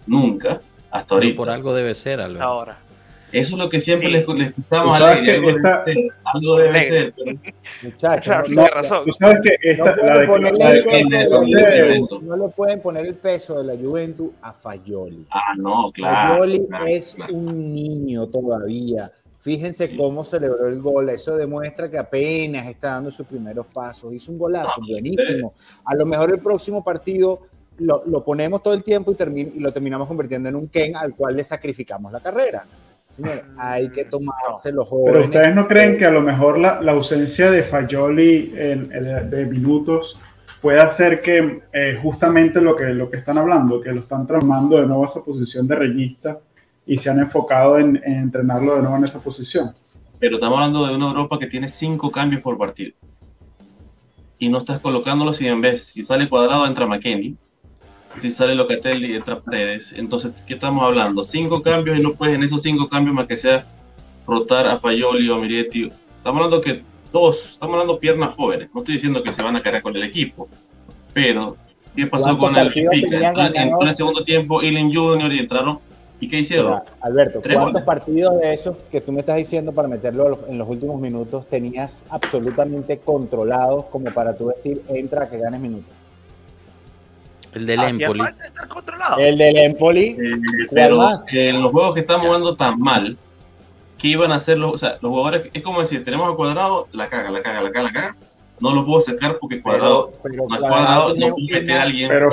[0.08, 0.62] Nunca.
[0.92, 1.38] Hasta ahorita.
[1.38, 2.44] por algo debe ser, Alberto.
[2.44, 2.78] Ahora.
[3.32, 5.86] Eso es lo que siempre escuchamos a algo, esta...
[6.34, 7.14] algo debe ser.
[7.84, 9.06] Muchachos, no, razón.
[9.06, 13.80] Tú sabes que esta, no, la de, no le pueden poner el peso de la
[13.80, 15.28] Juventus a Fayoli.
[15.30, 16.40] Ah, no, claro.
[16.40, 19.12] Fayoli es un niño todavía.
[19.38, 21.10] Fíjense cómo celebró el gol.
[21.10, 24.14] Eso demuestra que apenas está dando sus primeros pasos.
[24.14, 25.54] Hizo un golazo buenísimo.
[25.86, 27.40] A lo mejor el próximo partido
[27.80, 31.16] lo, lo ponemos todo el tiempo y, y, lo terminamos convirtiendo en un Ken al
[31.16, 32.64] cual le sacrificamos la carrera.
[33.58, 35.14] hay que tomarse los jóvenes.
[35.14, 39.46] Pero ustedes no creen que a lo mejor la, la ausencia de Fayoli en, de
[39.46, 40.20] minutos
[40.62, 44.78] puede hacer que eh, justamente lo que, lo que están hablando, que lo están tramando
[44.78, 46.40] de nuevo a esa posición de reyista
[46.86, 49.74] y se han enfocado en, en entrenarlo de nuevo en esa posición.
[50.20, 52.94] Pero estamos hablando de una Europa que tiene cinco cambios por partido.
[54.38, 57.38] Y no estás colocándolo si en vez, si sale cuadrado, entra McKenny
[58.18, 59.94] si sale Locatelli y entra Paredes.
[59.94, 61.24] Entonces, ¿qué estamos hablando?
[61.24, 63.64] Cinco cambios y no puedes en esos cinco cambios más que sea
[64.28, 65.92] rotar a Fayoli o a Miretti.
[66.18, 66.82] Estamos hablando que
[67.12, 68.70] dos, estamos hablando piernas jóvenes.
[68.74, 70.48] No estoy diciendo que se van a cargar con el equipo,
[71.14, 71.58] pero
[71.96, 73.30] ¿qué pasó con el Benfica?
[73.30, 75.80] Entró en el segundo tiempo Ilen Junior y entraron.
[76.22, 76.82] ¿Y qué hicieron?
[77.00, 81.00] Alberto, ¿cuántos partidos de esos que tú me estás diciendo para meterlo en los últimos
[81.00, 85.99] minutos tenías absolutamente controlados como para tú decir entra que ganes minutos?
[87.54, 88.22] El del Empoli.
[89.18, 90.18] El del Empoli.
[90.20, 93.18] Eh, pero en los juegos que estamos jugando tan mal,
[93.98, 95.50] ¿qué iban a hacer los, o sea, los jugadores?
[95.54, 98.16] Es como decir, tenemos a Cuadrado, la caga, la caga, la caga, la caga.
[98.60, 102.10] No lo puedo sacar porque Cuadrado pero, Cuadrado, no puedo meter a alguien.
[102.10, 102.30] Pero,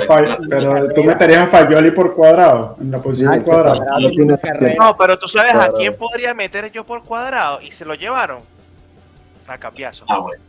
[0.49, 3.79] pero tú meterías a Fayoli por Cuadrado, en la posición de Cuadrado.
[4.77, 8.39] No, pero tú sabes a quién podría meter yo por Cuadrado y se lo llevaron.
[9.47, 10.03] A Cambiazo.
[10.09, 10.43] Ah, bueno.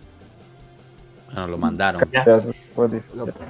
[1.31, 2.03] Bueno, lo mandaron.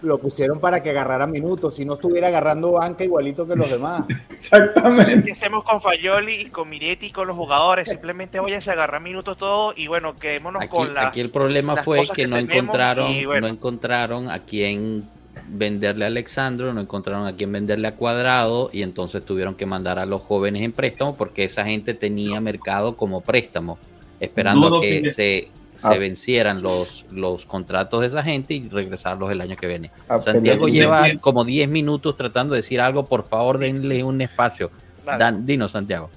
[0.03, 4.05] Lo, pusieron para que agarrara minutos, si no estuviera agarrando banca igualito que los demás.
[4.31, 5.23] Exactamente.
[5.23, 7.89] ¿Qué hacemos con Fayoli y con Miretti y con los jugadores?
[7.89, 11.07] Simplemente voy a agarrar minutos todo y bueno, quedémonos con las.
[11.07, 15.09] Aquí el problema fue que, no encontraron, no encontraron a quien
[15.47, 20.01] venderle a Alexandro, no encontraron a quién venderle a Cuadrado y entonces tuvieron que mandar
[20.01, 23.79] a los jóvenes en préstamo porque esa gente tenía mercado como préstamo,
[24.19, 25.49] esperando que, se, se
[25.85, 25.99] ah.
[25.99, 29.91] vencieran los, los contratos de esa gente y regresarlos el año que viene.
[30.09, 34.71] Ah, Santiago lleva como 10 minutos tratando de decir algo, por favor denle un espacio.
[35.05, 36.11] Dan, dinos Santiago.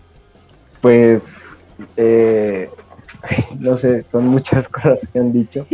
[0.82, 1.24] Pues
[1.98, 2.70] eh,
[3.60, 5.66] no sé, son muchas cosas que han dicho.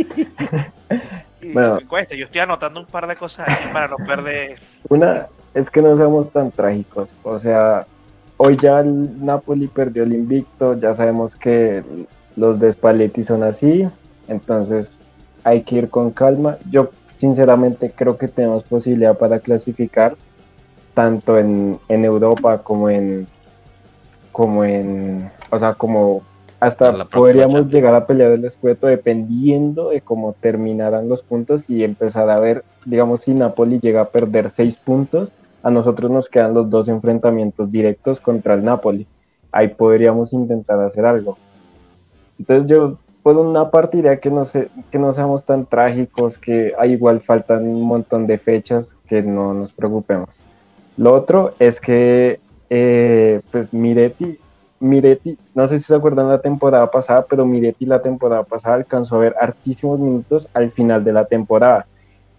[1.52, 4.58] bueno, cuesta, yo estoy anotando un par de cosas para no perder.
[4.88, 7.86] Una es que no seamos tan trágicos, o sea,
[8.36, 11.82] hoy ya el Napoli perdió el invicto, ya sabemos que
[12.38, 13.86] los de Spalletti son así,
[14.28, 14.94] entonces
[15.44, 16.56] hay que ir con calma.
[16.70, 20.16] Yo sinceramente creo que tenemos posibilidad para clasificar
[20.94, 23.26] tanto en, en Europa como en
[24.32, 26.22] como en o sea como
[26.60, 32.30] hasta podríamos llegar a pelear el escueto dependiendo de cómo terminaran los puntos y empezar
[32.30, 35.30] a ver, digamos, si Napoli llega a perder seis puntos,
[35.62, 39.06] a nosotros nos quedan los dos enfrentamientos directos contra el Napoli.
[39.52, 41.38] Ahí podríamos intentar hacer algo.
[42.38, 46.72] Entonces yo, por una parte diría que no, sé que no seamos tan trágicos, que
[46.78, 50.30] hay igual faltan un montón de fechas, que no nos preocupemos.
[50.96, 54.38] Lo otro es que, eh, pues Miretti
[54.80, 59.16] Miretti, no sé si se acuerdan la temporada pasada, pero Miretti la temporada pasada alcanzó
[59.16, 61.86] a ver hartísimos minutos al final de la temporada.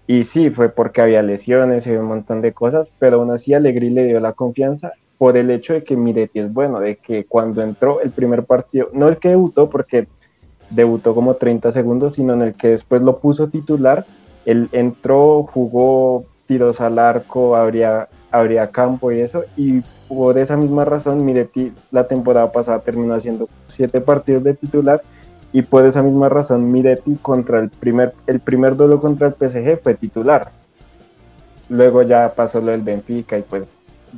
[0.07, 3.89] Y sí, fue porque había lesiones y un montón de cosas, pero aún así Alegri
[3.89, 7.61] le dio la confianza por el hecho de que Miretti es bueno, de que cuando
[7.61, 10.07] entró el primer partido, no el que debutó, porque
[10.71, 14.05] debutó como 30 segundos, sino en el que después lo puso titular,
[14.45, 20.85] él entró, jugó tiros al arco, habría habría campo y eso, y por esa misma
[20.85, 25.01] razón Miretti la temporada pasada terminó haciendo siete partidos de titular
[25.51, 29.81] y por esa misma razón Miretti contra el primer, el primer duelo contra el PSG
[29.81, 30.51] fue titular.
[31.69, 33.63] Luego ya pasó lo del Benfica y pues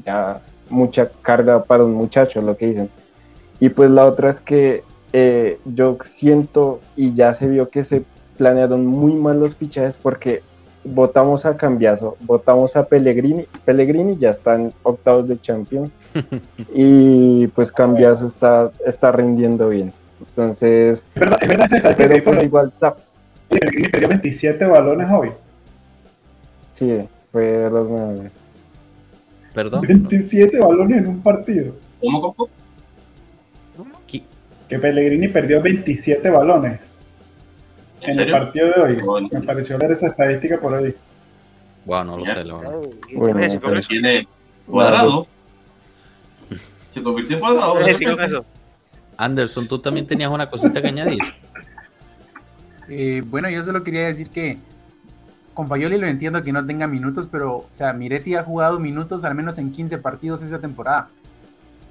[0.06, 0.42] ya
[0.72, 2.90] mucha carga para un muchacho, lo que dicen.
[3.60, 8.04] Y pues la otra es que eh, yo siento y ya se vio que se
[8.38, 10.42] planearon muy mal los fichajes porque
[10.84, 15.92] votamos a Cambiaso, votamos a Pellegrini, Pellegrini ya está en octavos de Champions
[16.74, 19.94] y pues Cambiaso está, está rindiendo bien.
[20.20, 22.96] Entonces, es verdad, es verdad pero pues igual está.
[23.50, 25.30] Pellegrini perdió 27 balones hoy.
[26.76, 28.41] Sí, fue de los mejores.
[29.54, 29.82] Perdón.
[29.82, 31.76] 27 balones en un partido.
[32.00, 32.50] ¿Cómo, cómo?
[34.68, 37.02] Que Pellegrini perdió 27 balones
[38.00, 39.30] en, el partido de hoy.
[39.30, 40.96] Me pareció ver esa estadística por ahí.
[41.86, 42.76] Wow, no lo sé, la verdad.
[43.14, 44.28] Bueno, tiene
[44.66, 45.28] cuadrado.
[46.90, 48.46] Se convirtió en cuadrado.
[49.18, 51.20] Anderson, tú también tenías una cosita que añadir.
[52.88, 54.58] Eh, bueno, yo solo quería decir que
[55.54, 59.26] con Fayoli lo entiendo que no tenga minutos, pero, o sea, Miretti ha jugado minutos
[59.26, 61.10] al menos en 15 partidos esa temporada.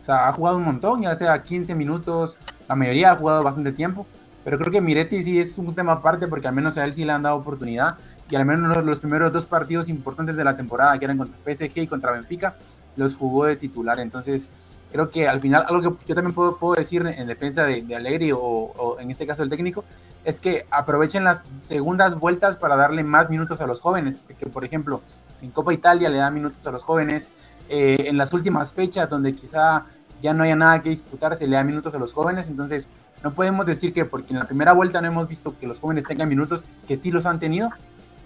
[0.00, 2.38] O sea, ha jugado un montón, ya sea 15 minutos,
[2.68, 4.06] la mayoría ha jugado bastante tiempo.
[4.42, 7.04] Pero creo que Miretti sí es un tema aparte porque al menos a él sí
[7.04, 7.98] le han dado oportunidad
[8.30, 11.80] y al menos los, primeros dos partidos importantes de la temporada, que eran contra PSG
[11.80, 12.56] y contra Benfica,
[12.96, 14.00] los jugó de titular.
[14.00, 14.50] Entonces
[14.90, 17.96] creo que al final algo que yo también puedo, puedo decir en defensa de, de
[17.96, 19.84] Alegri o, en este caso el técnico
[20.24, 24.16] es que aprovechen las segundas vueltas para darle más minutos a los jóvenes.
[24.16, 25.00] Porque por ejemplo
[25.42, 27.30] en Copa Italia le dan minutos a los jóvenes.
[27.68, 29.84] Eh, en las últimas fechas donde quizá
[30.20, 32.90] ya no haya nada que disputar, se le da minutos a los jóvenes, entonces
[33.22, 36.04] no podemos decir que porque en la primera vuelta no hemos visto que los jóvenes
[36.04, 37.70] tengan minutos, que sí los han tenido,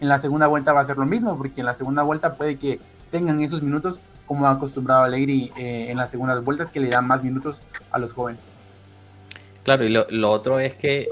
[0.00, 2.56] en la segunda vuelta va a ser lo mismo, porque en la segunda vuelta puede
[2.56, 2.80] que
[3.10, 7.06] tengan esos minutos como ha acostumbrado Alegri eh, en las segundas vueltas, que le dan
[7.06, 8.46] más minutos a los jóvenes.
[9.62, 11.08] Claro, y lo, otro es que,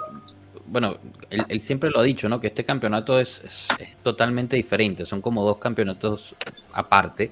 [0.66, 0.96] bueno,
[1.30, 2.40] él, siempre lo ha dicho, ¿no?
[2.40, 3.42] Que este campeonato es,
[3.78, 6.34] es, totalmente diferente, son como dos campeonatos
[6.72, 7.30] aparte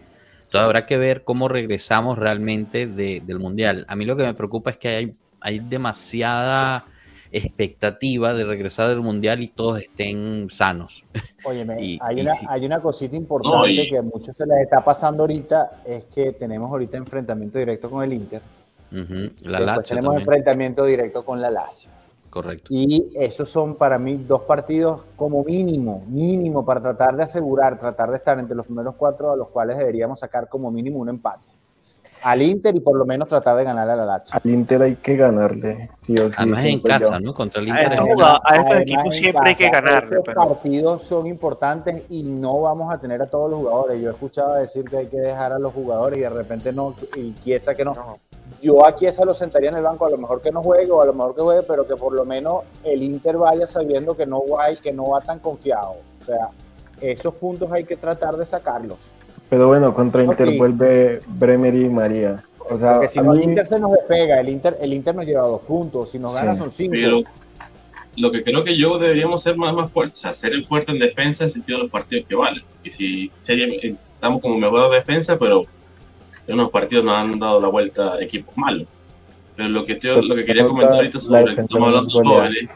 [0.50, 3.84] entonces habrá que ver cómo regresamos realmente del Mundial.
[3.86, 6.86] A mí lo que me preocupa es que hay, hay demasiada
[7.32, 11.04] expectativa de regresar del Mundial y todos estén sanos.
[11.44, 11.66] Oye,
[12.00, 16.04] hay, una, hay una cosita importante que a muchos se les está pasando ahorita, es
[16.04, 18.42] que tenemos ahorita enfrentamiento directo con el Inter.
[19.42, 21.90] la Lazio tenemos enfrentamiento directo con la Lazio.
[22.30, 22.68] Correcto.
[22.70, 28.10] Y esos son para mí dos partidos como mínimo, mínimo para tratar de asegurar, tratar
[28.10, 31.59] de estar entre los primeros cuatro a los cuales deberíamos sacar como mínimo un empate.
[32.22, 34.38] Al Inter y por lo menos tratar de ganar a la Lazio.
[34.42, 36.34] Al Inter hay que ganarle, sí o sí.
[36.36, 37.34] Además en casa, ¿no?
[37.34, 37.92] Contra el Inter.
[37.92, 40.16] A estos, equipos siempre hay que ganarle.
[40.16, 44.00] Los partidos son importantes y no vamos a tener a todos los jugadores.
[44.00, 46.94] Yo he escuchado decir que hay que dejar a los jugadores y de repente no,
[47.16, 48.18] y quiesa que no
[48.60, 51.00] yo aquí esa lo sentaría en el banco, a lo mejor que no juegue o
[51.00, 54.26] a lo mejor que juegue, pero que por lo menos el Inter vaya sabiendo que
[54.26, 55.96] no va, que no va tan confiado.
[56.20, 56.50] O sea,
[57.00, 58.98] esos puntos hay que tratar de sacarlos.
[59.50, 62.44] Pero bueno, contra Inter vuelve Bremer y María.
[62.70, 65.26] O sea, Porque si no, el Inter se nos despega, el Inter, el Inter nos
[65.26, 66.92] lleva dos puntos, si nos gana son cinco.
[66.92, 67.22] Pero
[68.16, 70.92] lo que creo que yo deberíamos ser más, más fuertes, o sea, ser el fuerte
[70.92, 72.62] en defensa en el sentido de los partidos que valen.
[72.84, 73.32] Y si
[73.82, 75.64] estamos como mejor defensa, pero
[76.46, 78.86] en unos partidos nos han dado la vuelta a equipos malos.
[79.56, 82.70] Pero lo que, lo que quería comentar ahorita sobre estamos hablando de jóvenes,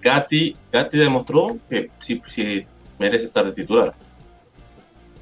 [0.00, 2.64] Gatti, Gatti demostró que sí, sí
[2.98, 3.92] merece estar de titular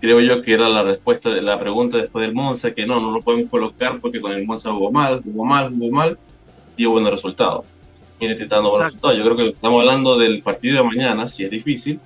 [0.04, 3.10] creo yo que era la respuesta de la pregunta después del Monza, que no, no
[3.10, 6.18] lo podemos colocar porque con el Monza jugó mal, jugó mal, jugó mal,
[6.76, 7.64] dio buenos resultados.
[8.20, 9.16] Viene tentando buenos resultados.
[9.16, 11.98] Yo creo que estamos hablando del partido de mañana, si es difícil,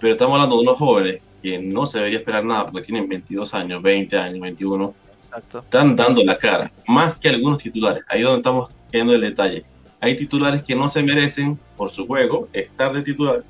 [0.00, 3.54] pero estamos hablando de unos jóvenes que no se debería esperar nada porque tienen 22
[3.54, 4.94] años, 20 años, 21.
[5.24, 5.58] Exacto.
[5.58, 8.04] Están dando la cara, más que algunos titulares.
[8.08, 9.64] Ahí es donde estamos viendo el detalle.
[10.00, 13.42] Hay titulares que no se merecen, por su juego, estar de titular.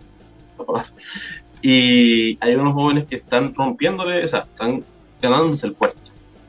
[1.62, 4.84] Y hay unos jóvenes que están rompiéndole, o sea, están
[5.20, 5.98] ganándose el puesto.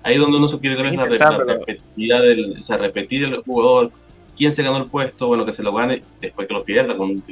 [0.03, 3.91] Ahí es donde uno se quiere ver la, repetida del, o sea, repetir el jugador,
[4.37, 7.23] quién se ganó el puesto, bueno, que se lo gane después que lo pierda con,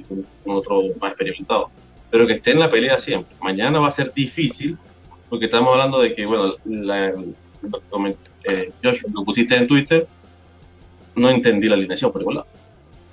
[0.45, 1.69] otro más experimentado.
[2.09, 3.35] Pero que esté en la pelea siempre.
[3.41, 4.77] Mañana va a ser difícil,
[5.29, 7.13] porque estamos hablando de que, bueno, la,
[8.43, 10.07] eh, Joshua, lo pusiste en Twitter,
[11.15, 12.43] no entendí la alineación por igual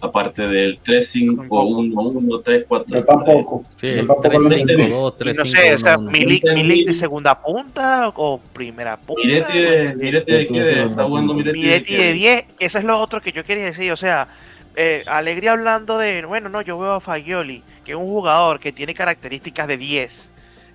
[0.03, 2.87] aparte del 3, 5, 1, 1, 3, 4.
[2.89, 3.65] Yo tampoco.
[3.77, 3.93] Sí,
[4.23, 8.97] 3, 5, 2, 3, 5, No sé, o sea, Milik de segunda punta o primera
[8.97, 9.23] punta.
[9.25, 13.21] Miretti de, Miretti de qué está jugando Miretti, Miretti de 10, eso es lo otro
[13.21, 14.27] que yo quería decir, o sea,
[14.75, 18.73] eh, Alegría hablando de, bueno, no, yo veo a Fagioli, que es un jugador que
[18.73, 20.31] tiene características de 10.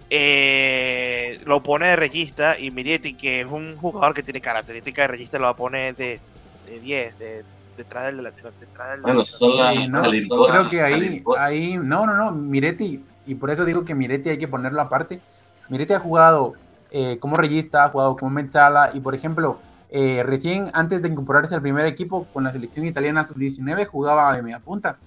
[0.09, 5.07] Eh, lo pone de regista y Miretti, que es un jugador que tiene características de
[5.07, 6.21] regista, lo pone de,
[6.65, 7.43] de 10, de
[7.77, 10.03] detrás del, detrás del bueno, son no,
[10.47, 14.37] creo que ahí, ahí, no, no, no, Miretti, y por eso digo que Miretti hay
[14.37, 15.21] que ponerlo aparte.
[15.69, 16.53] Miretti ha jugado
[16.91, 19.59] eh, como regista, ha jugado como Mezzala, y por ejemplo,
[19.89, 24.41] eh, recién antes de incorporarse al primer equipo con la selección italiana sub-19 jugaba de
[24.41, 24.97] media punta.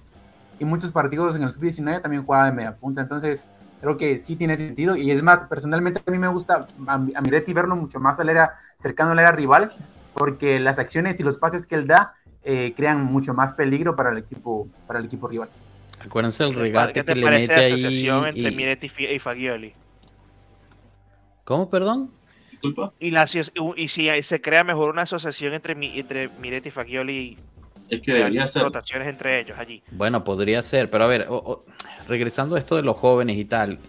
[0.59, 3.01] Y muchos partidos en el sub-19 también jugaba de media punta.
[3.01, 3.47] Entonces,
[3.81, 4.95] creo que sí tiene sentido.
[4.95, 8.53] Y es más, personalmente a mí me gusta a, Miretti verlo mucho más al era,
[8.77, 9.69] cercano al era rival,
[10.13, 12.13] porque las acciones y los pases que él da
[12.43, 15.49] eh, crean mucho más peligro para el equipo, para el equipo rival.
[15.99, 18.07] Acuérdense el regate que le mete ahí.
[18.07, 19.73] entre Miretti y Fagioli?
[21.43, 22.11] ¿Cómo, perdón?
[22.99, 23.27] Y, la,
[23.75, 27.37] y si se crea mejor una asociación entre, entre Miretti y Fagioli
[27.89, 28.63] es que debería ser.
[28.63, 29.83] rotaciones entre ellos allí.
[29.91, 31.27] Bueno, podría ser, pero a ver,
[32.07, 33.79] regresando a esto de los jóvenes y tal,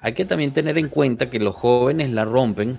[0.00, 2.78] hay que también tener en cuenta que los jóvenes la rompen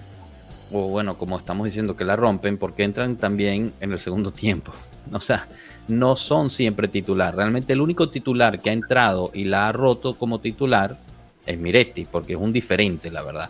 [0.72, 4.72] o bueno, como estamos diciendo que la rompen, porque entran también en el segundo tiempo.
[5.14, 5.48] O sea,
[5.88, 7.34] no son siempre titular.
[7.34, 10.98] Realmente el único titular que ha entrado y la ha roto como titular
[11.46, 13.50] es Miretti, porque es un diferente, la verdad.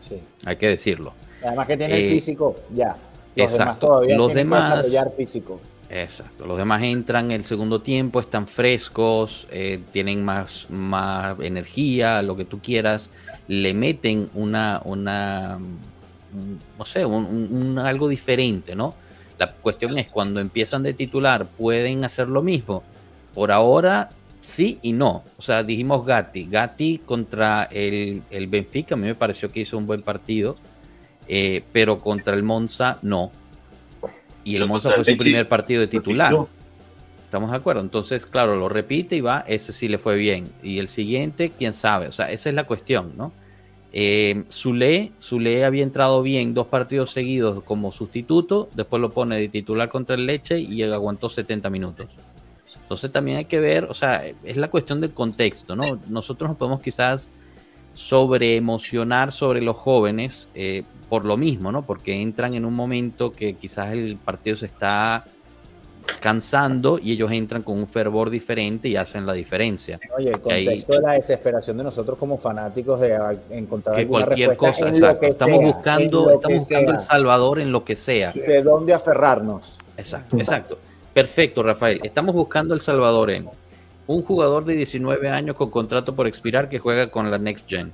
[0.00, 0.16] Sí.
[0.44, 1.12] Hay que decirlo.
[1.40, 2.96] Además que tiene el eh, físico, ya.
[3.36, 4.86] Los demás todavía los demás,
[5.16, 5.60] físico.
[5.88, 6.44] Exacto.
[6.46, 12.36] Los demás entran en el segundo tiempo, están frescos, eh, tienen más, más energía, lo
[12.36, 13.10] que tú quieras.
[13.46, 15.58] Le meten una, una
[16.78, 18.94] no sé, un, algo diferente, ¿no?
[19.38, 22.82] La cuestión es cuando empiezan de titular, ¿pueden hacer lo mismo?
[23.34, 24.10] Por ahora,
[24.40, 25.24] sí y no.
[25.36, 26.48] O sea, dijimos Gatti.
[26.50, 30.56] Gatti contra el, el Benfica, a mí me pareció que hizo un buen partido,
[31.28, 33.30] eh, pero contra el Monza, no.
[34.44, 36.34] Y el Monza fue su primer partido de titular.
[37.24, 37.82] ¿Estamos de acuerdo?
[37.82, 40.50] Entonces, claro, lo repite y va, ese sí le fue bien.
[40.62, 42.08] Y el siguiente, quién sabe.
[42.08, 43.32] O sea, esa es la cuestión, ¿no?
[43.92, 45.12] Eh, Zule,
[45.64, 50.26] había entrado bien dos partidos seguidos como sustituto, después lo pone de titular contra el
[50.26, 52.06] Leche y aguantó 70 minutos.
[52.82, 55.98] Entonces también hay que ver, o sea, es la cuestión del contexto, ¿no?
[56.08, 57.28] Nosotros nos podemos quizás
[57.94, 61.84] sobre emocionar sobre los jóvenes eh, por lo mismo, ¿no?
[61.84, 65.24] Porque entran en un momento que quizás el partido se está
[66.20, 70.00] cansando y ellos entran con un fervor diferente y hacen la diferencia.
[70.16, 73.18] Oye, el contexto de la desesperación de nosotros como fanáticos de
[73.50, 78.32] encontrar que cualquier cosa, estamos buscando, estamos buscando el Salvador en lo que sea.
[78.32, 79.78] De dónde aferrarnos.
[79.96, 80.78] Exacto, exacto.
[81.12, 82.00] Perfecto, Rafael.
[82.04, 83.48] Estamos buscando el Salvador en
[84.06, 87.92] un jugador de 19 años con contrato por expirar que juega con la Next Gen.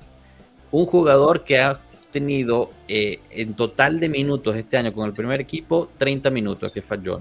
[0.71, 1.81] Un jugador que ha
[2.13, 6.81] tenido eh, en total de minutos este año con el primer equipo 30 minutos, que
[6.81, 7.21] falló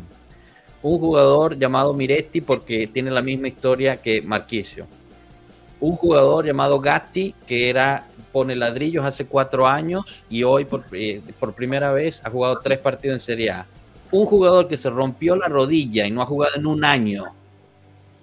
[0.84, 4.86] un jugador llamado Miretti porque tiene la misma historia que Marquisio.
[5.80, 11.22] Un jugador llamado Gatti que era pone ladrillos hace cuatro años y hoy por, eh,
[11.40, 13.66] por primera vez ha jugado tres partidos en Serie A.
[14.12, 17.26] Un jugador que se rompió la rodilla y no ha jugado en un año,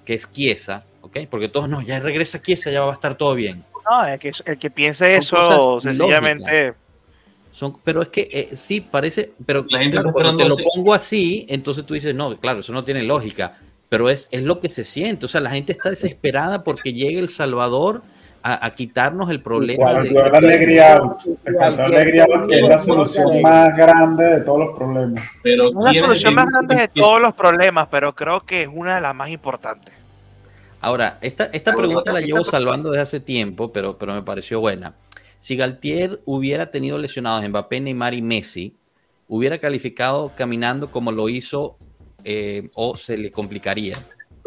[0.05, 1.19] que es Chiesa, ¿ok?
[1.29, 3.65] Porque todos no, ya regresa Chiesa, ya va a estar todo bien.
[3.89, 6.75] No, es que el que piense eso, sencillamente.
[7.61, 11.93] Son, pero es que eh, sí, parece, pero cuando te lo pongo así, entonces tú
[11.93, 13.59] dices, no, claro, eso no tiene lógica,
[13.91, 17.19] pero es, es lo que se siente, o sea, la gente está desesperada porque llegue
[17.19, 18.01] El Salvador
[18.43, 19.93] a, quitarnos el problema.
[20.01, 21.03] de, la alegría,
[21.61, 25.23] alegría es la solución más grande de todos los problemas.
[25.43, 29.03] Pero una solución más grande de todos los problemas, pero creo que es una de
[29.03, 29.93] las más importantes.
[30.81, 34.95] Ahora, esta, esta pregunta la llevo salvando desde hace tiempo, pero, pero me pareció buena.
[35.41, 38.77] Si Galtier hubiera tenido lesionados Mbappé, Neymar y Messi,
[39.27, 41.79] hubiera calificado caminando como lo hizo
[42.25, 43.97] eh, o se le complicaría.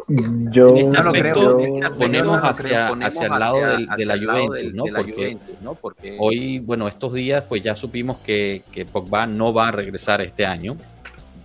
[0.07, 1.57] Yo en este no creo.
[1.97, 3.57] Ponemos hacia, hacia el lado
[3.97, 4.83] de la Juventus, ¿no?
[4.83, 5.75] Porque, ¿no?
[5.75, 10.21] Porque hoy, bueno, estos días, pues ya supimos que, que Pogba no va a regresar
[10.21, 10.77] este año.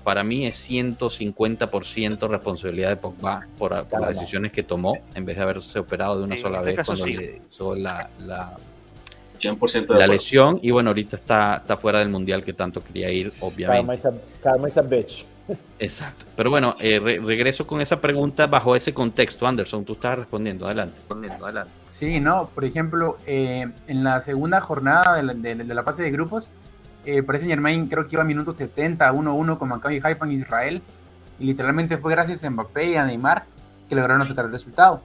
[0.05, 5.43] Para mí es 150% responsabilidad de Pogba por, las decisiones que tomó, en vez de
[5.43, 8.57] haberse operado de una sola este vez cuando le hizo la, la,
[9.89, 10.59] la lesión.
[10.63, 14.11] Y bueno, ahorita está, está fuera del mundial que tanto quería ir, obviamente.
[14.43, 15.27] Karma is a bitch.
[15.79, 16.27] Exacto.
[16.37, 19.47] Pero bueno, eh, regreso con esa pregunta bajo ese contexto.
[19.47, 20.67] Anderson, tú estás respondiendo.
[20.67, 20.97] Adelante.
[21.43, 21.73] adelante.
[21.89, 22.49] Sí, no.
[22.55, 26.53] Por ejemplo, eh, en la segunda jornada de la, fase de grupos,
[27.05, 30.83] eh, Paris Germain creo que iba a minuto 70, 1-1 con Maccabi Haifa en Israel.
[31.39, 33.45] Y literalmente fue gracias a Mbappé y a Neymar
[33.89, 35.03] que lograron sacar el resultado.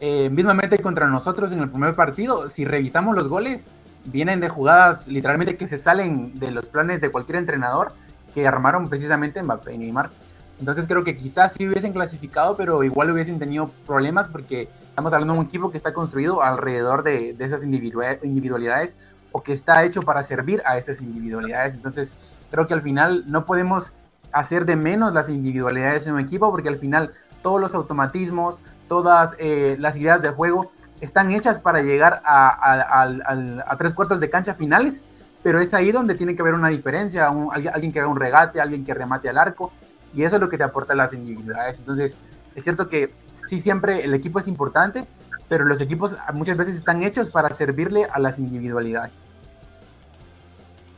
[0.00, 3.68] Eh, mismamente contra nosotros en el primer partido, si revisamos los goles,
[4.06, 7.92] vienen de jugadas literalmente que se salen de los planes de cualquier entrenador
[8.34, 10.10] que armaron precisamente Mbappé y Neymar.
[10.58, 15.34] Entonces creo que quizás sí hubiesen clasificado, pero igual hubiesen tenido problemas porque estamos hablando
[15.34, 20.22] de un equipo que está construido alrededor de, esas individualidades o que está hecho para
[20.22, 21.74] servir a esas individualidades.
[21.74, 22.16] Entonces
[22.50, 23.92] creo que al final no podemos
[24.32, 27.12] hacer de menos las individualidades en un equipo porque al final
[27.42, 30.70] todos los automatismos, todas eh, las ideas de juego
[31.00, 35.02] están hechas para llegar a tres cuartos de cancha finales
[35.42, 38.84] pero es ahí donde tiene que haber una diferencia, alguien, que haga un regate, alguien
[38.84, 39.72] que remate al arco,
[40.12, 41.78] y eso es lo que te aporta las individualidades.
[41.78, 42.18] Entonces,
[42.54, 45.06] es cierto que sí siempre el equipo es importante,
[45.48, 49.24] pero los equipos muchas veces están hechos para servirle a las individualidades.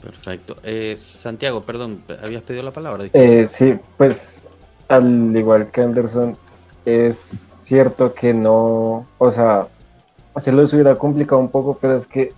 [0.02, 0.56] Perfecto.
[0.64, 3.04] Eh, Santiago, perdón, ¿habías pedido la palabra?
[3.12, 4.42] Eh, sí, pues
[4.88, 6.36] al igual que Anderson,
[6.84, 7.16] es
[7.62, 9.68] cierto que no, o sea,
[10.40, 12.32] se hubiera complicado un poco, pero es que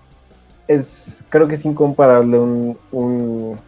[0.68, 3.58] es, creo que es incomparable un, un,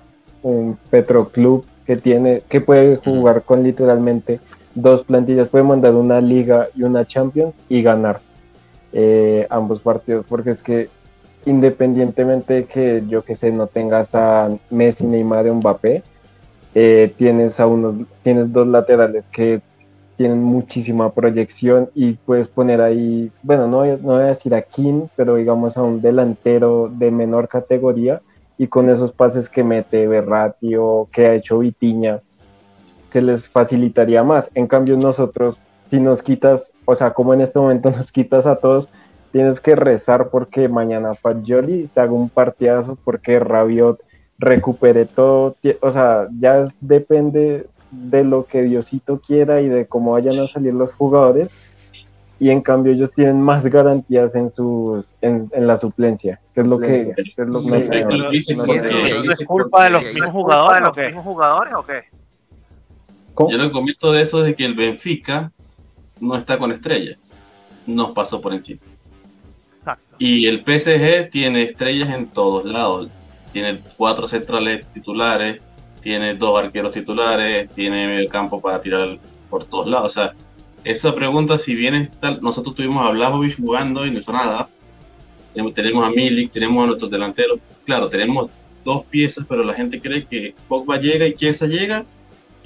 [0.43, 4.41] un Petro Club que tiene, que puede jugar con literalmente
[4.75, 8.21] dos plantillas, puede mandar una liga y una Champions y ganar
[8.93, 10.89] eh, ambos partidos, porque es que
[11.47, 16.03] independientemente de que yo que sé no tengas a Messi, Neymar y Mbappé,
[16.75, 19.63] eh, tienes a unos, tienes dos laterales que
[20.17, 25.09] tienen muchísima proyección y puedes poner ahí, bueno, no, no voy a decir a Kim,
[25.15, 28.21] pero digamos a un delantero de menor categoría
[28.59, 32.21] y con esos pases que mete Berratti o que ha hecho Vitiña,
[33.13, 34.51] se les facilitaría más.
[34.55, 35.59] En cambio nosotros,
[35.91, 38.89] si nos quitas, o sea, como en este momento nos quitas a todos,
[39.33, 44.01] tienes que rezar porque mañana Fagioli se haga un partidazo, porque Rabiot
[44.39, 50.39] recupere todo, o sea, ya depende de lo que Diosito quiera y de cómo vayan
[50.39, 51.49] a salir los jugadores.
[52.39, 56.79] Y en cambio ellos tienen más garantías en sus en, la suplencia que es lo
[56.79, 57.95] que es lo que
[59.33, 62.03] es culpa de los mismos jugadores o qué jugadores o qué
[63.51, 65.51] yo lo comento de eso de que el Benfica
[66.21, 67.17] no está con estrellas
[67.87, 68.83] nos pasó por encima
[70.19, 73.09] y el PSG tiene estrellas en todos lados.
[73.53, 75.61] Tiene cuatro centrales titulares
[76.07, 79.19] tiene dos arqueros titulares, tiene medio campo para tirar
[79.51, 80.13] por todos lados.
[80.13, 80.35] O sea,
[80.85, 84.69] esa pregunta, si bien tal, nosotros tuvimos a Blajovic jugando y no hizo nada,
[85.75, 88.53] tenemos a Milik, tenemos a nuestros delanteros, claro, tenemos
[88.85, 92.05] dos piezas, pero la gente cree que Pogba llega y Chiesa llega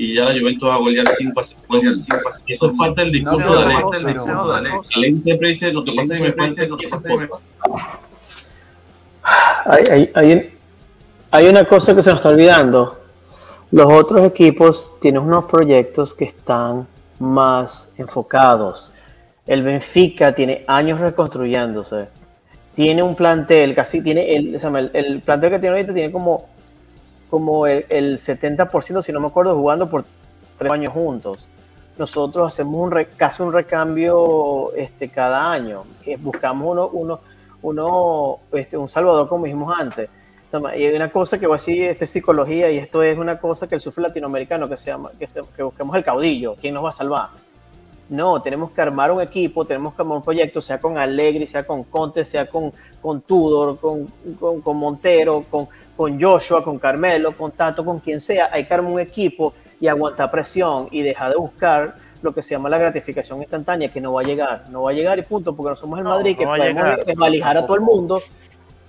[0.01, 1.57] y ya la Juventus va a golear sin pases.
[2.47, 4.89] Y eso es parte del discurso de Alex.
[4.97, 6.15] Alex siempre dice lo que pasa
[6.67, 7.29] lo que pasa en
[9.67, 10.51] hay, hay, hay,
[11.31, 13.01] hay una cosa que se nos está olvidando
[13.73, 16.89] los otros equipos tienen unos proyectos que están
[17.21, 18.93] más enfocados.
[19.47, 22.09] El Benfica tiene años reconstruyéndose.
[22.75, 24.59] Tiene un plantel, casi tiene el,
[24.93, 26.49] el, plantel que tiene ahorita tiene como,
[27.31, 30.05] como el, 70%, si no me acuerdo, jugando por
[30.59, 31.49] tres años juntos.
[31.97, 37.21] Nosotros hacemos un casi un recambio este, cada año, que buscamos uno, uno,
[37.63, 40.09] uno este, un salvador como dijimos antes
[40.77, 43.39] y hay una cosa que voy a decir, esta es psicología y esto es una
[43.39, 46.89] cosa que el sufre latinoamericano que se llama, que, busquemos el caudillo, ¿quién nos va
[46.89, 47.29] a salvar?
[48.11, 51.65] No, tenemos que armar un equipo, tenemos que armar un proyecto, sea con Allegri, sea
[51.65, 57.53] con Conte, sea con, con Tudor, con, con, Montero, con, con Joshua, con Carmelo, con
[57.53, 58.51] Tato, con quien sea.
[58.53, 62.51] Hay que armar un equipo y aguantar presión y dejar de buscar lo que se
[62.55, 65.55] llama la gratificación instantánea, que no va a llegar, no va a llegar y punto,
[65.55, 68.21] porque no somos el Madrid, que podemos desvalijar a todo el mundo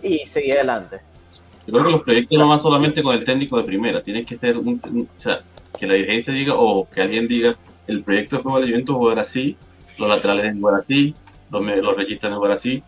[0.01, 0.99] y seguir adelante.
[1.67, 4.35] Yo creo que los proyectos no van solamente con el técnico de primera, tienes que
[4.35, 5.41] tener un, o sea,
[5.77, 7.55] que la dirigencia diga o que alguien diga,
[7.91, 9.57] el proyecto de juego de Juventus jugar así,
[9.99, 11.15] los laterales deben jugar así,
[11.49, 12.83] los, los registros jugar así,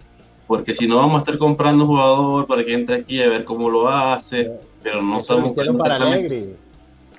[0.47, 3.69] porque si no vamos a estar comprando jugador para que entre aquí a ver cómo
[3.69, 4.51] lo hace,
[4.81, 5.77] pero no Eso estamos...
[5.77, 6.55] para Alegri.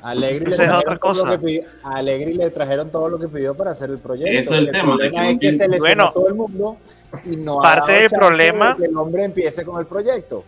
[0.03, 3.71] Alegri le, trajeron todo lo que pidió, Alegri le trajeron todo lo que pidió para
[3.71, 4.39] hacer el proyecto.
[4.39, 4.99] Eso es el, tema.
[5.01, 6.77] es que se bueno, todo el mundo
[7.25, 10.45] y no parte del problema que el hombre empiece con el proyecto.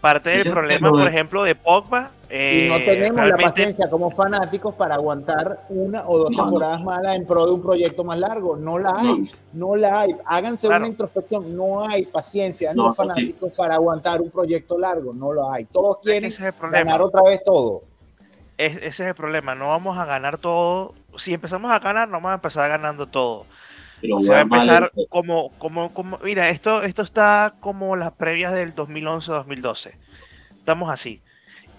[0.00, 2.12] Parte del problema, por ejemplo, de Pogba.
[2.30, 7.16] y no eh, tenemos la paciencia como fanáticos para aguantar una o dos temporadas malas
[7.16, 8.56] en pro de un proyecto más largo.
[8.56, 10.14] No la hay, no, la hay.
[10.24, 11.56] Háganse una introspección.
[11.56, 15.12] No hay paciencia en los fanáticos para aguantar un proyecto largo.
[15.12, 15.64] No lo hay.
[15.64, 16.32] Todos quieren
[16.70, 17.82] ganar otra vez todo.
[18.56, 19.56] ese es el problema.
[19.56, 20.94] No vamos a ganar todo.
[21.16, 23.46] Si empezamos a ganar, no vamos a empezar ganando todo.
[24.00, 28.74] Se va a empezar como, como, como, mira, esto, esto está como las previas del
[28.74, 29.92] 2011-2012.
[30.58, 31.20] Estamos así.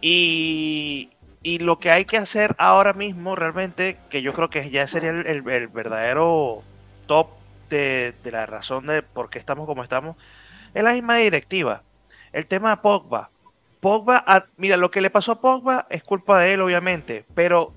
[0.02, 1.10] Y,
[1.44, 5.12] y, lo que hay que hacer ahora mismo, realmente, que yo creo que ya sería
[5.12, 6.64] el, verdadero
[7.06, 7.30] top
[7.70, 10.16] de, de, la razón de por qué estamos como estamos,
[10.74, 11.84] es la misma directiva.
[12.34, 13.30] El tema de Pogba.
[13.80, 17.74] Pogba, mira, lo que le pasó a Pogba es culpa de él, obviamente, pero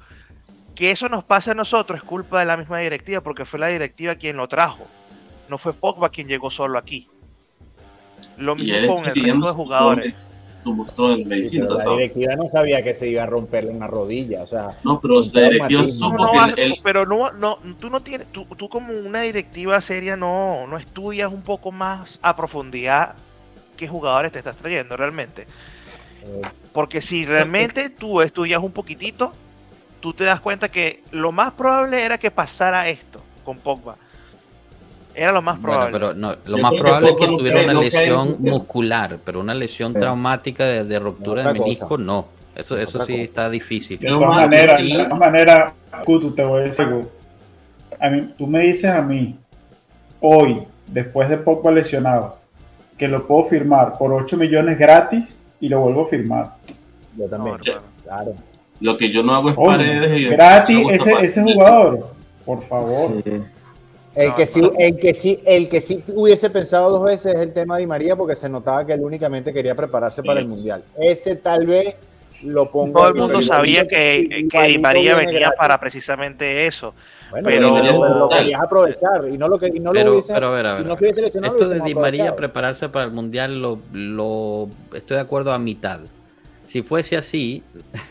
[0.75, 3.69] que eso nos pase a nosotros es culpa de la misma directiva, porque fue la
[3.69, 4.87] directiva quien lo trajo.
[5.49, 7.09] No fue Pogba quien llegó solo aquí.
[8.39, 10.29] Lo mismo con el resto de jugadores.
[10.65, 14.79] la directiva no sabía que se iba a romper una rodilla, o sea.
[14.85, 19.81] No, pero la directiva Pero no, no, tú no tienes, tú, tú, como una directiva
[19.81, 23.15] seria no, no estudias un poco más a profundidad
[23.77, 25.43] qué jugadores te estás trayendo realmente.
[26.25, 26.43] Eh,
[26.73, 29.33] porque si realmente tú estudias un poquitito,
[30.03, 33.97] tú te das cuenta que lo más probable era que pasara esto con Pogba.
[35.15, 35.93] Era lo más probable.
[35.93, 40.65] pero no, lo más probable es que tuviera una lesión muscular, pero una lesión traumática
[40.65, 42.27] de, ruptura de menisco, no.
[42.55, 43.99] Eso, eso sí está difícil.
[43.99, 45.73] De todas maneras, de manera,
[46.05, 47.11] Kutu, te voy a decir algo.
[47.99, 49.39] A mí, tú me dices a mí,
[50.21, 52.39] hoy, después de Pogba lesionado,
[52.99, 56.51] que lo puedo firmar por 8 millones gratis y lo vuelvo a firmar.
[57.17, 57.57] Yo también,
[58.03, 58.35] claro.
[58.83, 60.21] Lo que yo no hago es paredes.
[60.21, 62.09] Y gratis ese, ese jugador,
[62.45, 63.23] por favor.
[64.15, 67.53] El, que sí, el, que sí, el que sí hubiese pensado dos veces es el
[67.53, 70.85] tema de Di María, porque se notaba que él únicamente quería prepararse para el Mundial.
[70.99, 71.95] Ese tal vez
[72.43, 72.99] lo pongo.
[72.99, 76.93] Todo el mundo sabía que, que Di María venía para precisamente eso.
[77.45, 80.95] pero lo querías aprovechar y no lo que y no lo hubiese, pero si no
[80.95, 85.59] hubiese Esto de Di María prepararse para el Mundial lo, lo estoy de acuerdo a
[85.61, 86.01] mitad.
[86.67, 87.63] Si fuese así,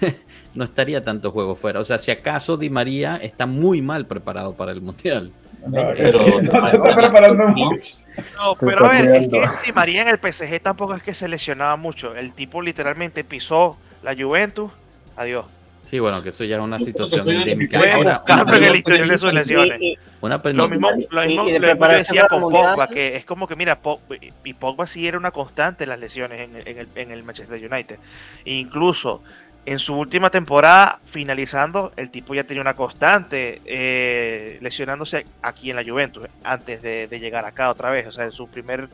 [0.53, 1.79] no estaría tanto juego fuera.
[1.79, 5.31] O sea, si acaso Di María está muy mal preparado para el Mundial.
[5.65, 7.95] No, pero, no se está preparando mucho.
[8.37, 11.27] No, pero a ver, es que Di María en el PSG tampoco es que se
[11.27, 12.15] lesionaba mucho.
[12.15, 14.71] El tipo literalmente pisó la Juventus.
[15.15, 15.45] Adiós.
[15.83, 17.79] Sí, bueno, que eso ya es una situación endémica.
[17.93, 19.79] Ahora, en el historial de sus lesiones.
[20.21, 23.81] Una lo mismo, lo mismo, lo mismo decía con Pogba, que es como que, mira,
[23.81, 27.23] Pogba, y Pogba sí era una constante en las lesiones en, en, el, en el
[27.23, 27.97] Manchester United.
[28.45, 29.23] incluso
[29.65, 35.75] en su última temporada, finalizando, el tipo ya tenía una constante eh, lesionándose aquí en
[35.75, 38.89] la Juventus antes de, llegar acá otra vez, o sea, en su primer,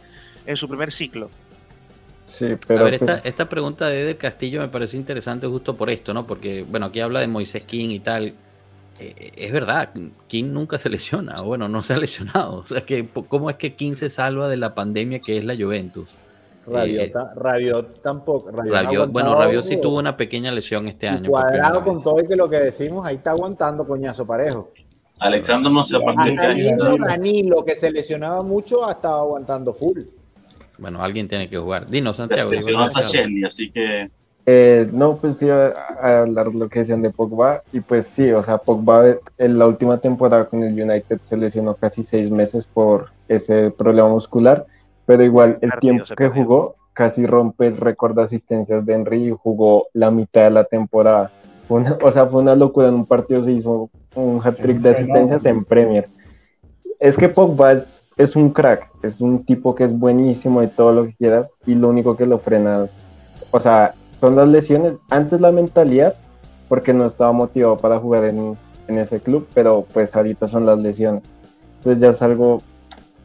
[0.45, 1.29] en su primer ciclo.
[2.25, 5.77] Sí, pero a ver, esta, pues esta, pregunta de Eder Castillo me parece interesante justo
[5.77, 6.27] por esto, ¿no?
[6.27, 8.33] Porque, bueno, aquí habla de Moisés King y tal.
[8.99, 9.91] Eh, es verdad,
[10.27, 12.55] King nunca se lesiona, o bueno, no se ha lesionado.
[12.57, 15.55] O sea, que ¿cómo es que King se salva de la pandemia que es la
[15.55, 16.17] Juventus?
[16.67, 18.51] Rabiot, eh, tampoco.
[19.09, 21.29] bueno, Rabiot sí tuvo una pequeña lesión este año.
[21.29, 24.71] Cuadrado con todo y que lo que decimos, ahí está aguantando coñazo parejo.
[25.19, 30.01] Alexander no se a partir de Danilo, que se lesionaba mucho, ha estado aguantando full.
[30.77, 31.87] Bueno, alguien tiene que jugar.
[31.87, 32.51] Dinos, Santiago.
[33.45, 34.11] así que.
[34.49, 37.63] Eh, no, pues sí, a, hablar lo que decían de Pogba.
[37.73, 41.75] Y pues sí, o sea, Pogba en la última temporada con el United se lesionó
[41.75, 44.65] casi seis meses por ese problema muscular
[45.07, 49.31] pero igual el tiempo que jugó casi rompe el récord de asistencias de Henry y
[49.31, 51.31] jugó la mitad de la temporada.
[51.69, 52.89] o sea, fue una locura.
[52.89, 56.07] En un partido se hizo un hat-trick de asistencias en Premier.
[56.99, 57.73] Es que Pogba
[58.17, 61.75] es, un crack, es un tipo que es buenísimo y todo lo que quieras, y
[61.75, 62.87] lo único que lo frena
[63.51, 64.95] o sea, son las lesiones.
[65.09, 66.15] Antes la mentalidad,
[66.67, 70.79] porque no estaba motivado para jugar en, en ese club, pero pues ahorita son las
[70.79, 71.23] lesiones.
[71.77, 72.61] Entonces ya es algo,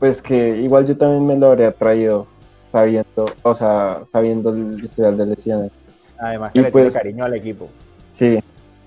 [0.02, 2.26] pues que igual yo también me lo habría traído
[2.72, 5.70] sabiendo, o sea, sabiendo el historial de lesiones.
[6.18, 7.68] Además que le tiene pues, cariño al equipo.
[8.10, 8.40] Sí,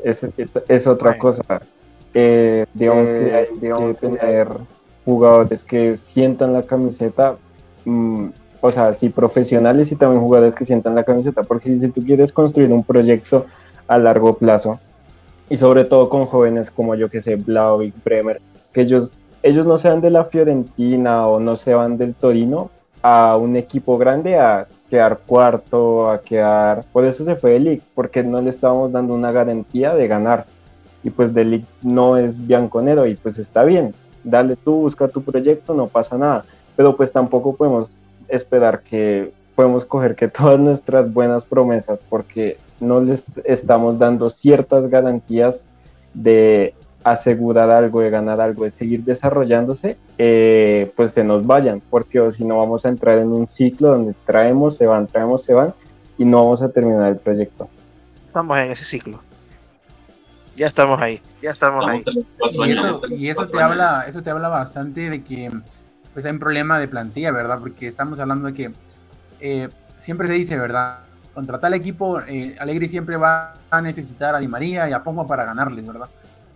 [0.04, 0.28] es,
[0.68, 1.62] es otra cosa.
[2.14, 4.50] Eh, digamos que hay que tener
[5.06, 7.38] jugadores que sientan la camiseta,
[7.86, 8.28] mm,
[8.60, 12.34] o sea, sí profesionales y también jugadores que sientan la camiseta, porque si tú quieres
[12.34, 13.46] construir un proyecto
[13.88, 14.82] a largo plazo,
[15.50, 18.42] y sobre todo con jóvenes como yo que sé, Blauvik, Bremer,
[18.74, 19.14] que ellos,
[19.46, 22.72] ellos no se van de la Fiorentina o no se van del Torino
[23.04, 26.84] a un equipo grande a quedar cuarto, a quedar...
[26.92, 30.48] Por eso se fue de porque no le estábamos dando una garantía de ganar.
[31.04, 33.94] Y pues de no es bianconero y pues está bien,
[34.24, 36.44] dale tú, busca tu proyecto, no pasa nada.
[36.76, 37.92] Pero pues tampoco podemos
[38.28, 44.90] esperar que podemos coger que todas nuestras buenas promesas, porque no les estamos dando ciertas
[44.90, 45.62] garantías
[46.16, 46.74] de
[47.06, 52.44] asegurar algo, de ganar algo, de seguir desarrollándose, eh, pues se nos vayan, porque si
[52.44, 55.74] no vamos a entrar en un ciclo donde traemos, se van, traemos, se van,
[56.18, 57.70] y no vamos a terminar el proyecto.
[58.28, 59.20] Estamos en ese ciclo
[60.56, 62.04] ya estamos ahí, ya estamos ahí.
[62.54, 65.52] Y eso, y eso te habla, eso te habla bastante de que
[66.14, 67.60] pues hay un problema de plantilla, ¿verdad?
[67.60, 68.74] Porque estamos hablando de que
[69.42, 71.00] eh, siempre se dice, ¿verdad?
[71.34, 75.28] Contra tal equipo, eh, Alegri siempre va a necesitar a Di María y a Pogba
[75.28, 76.08] para ganarles, ¿verdad?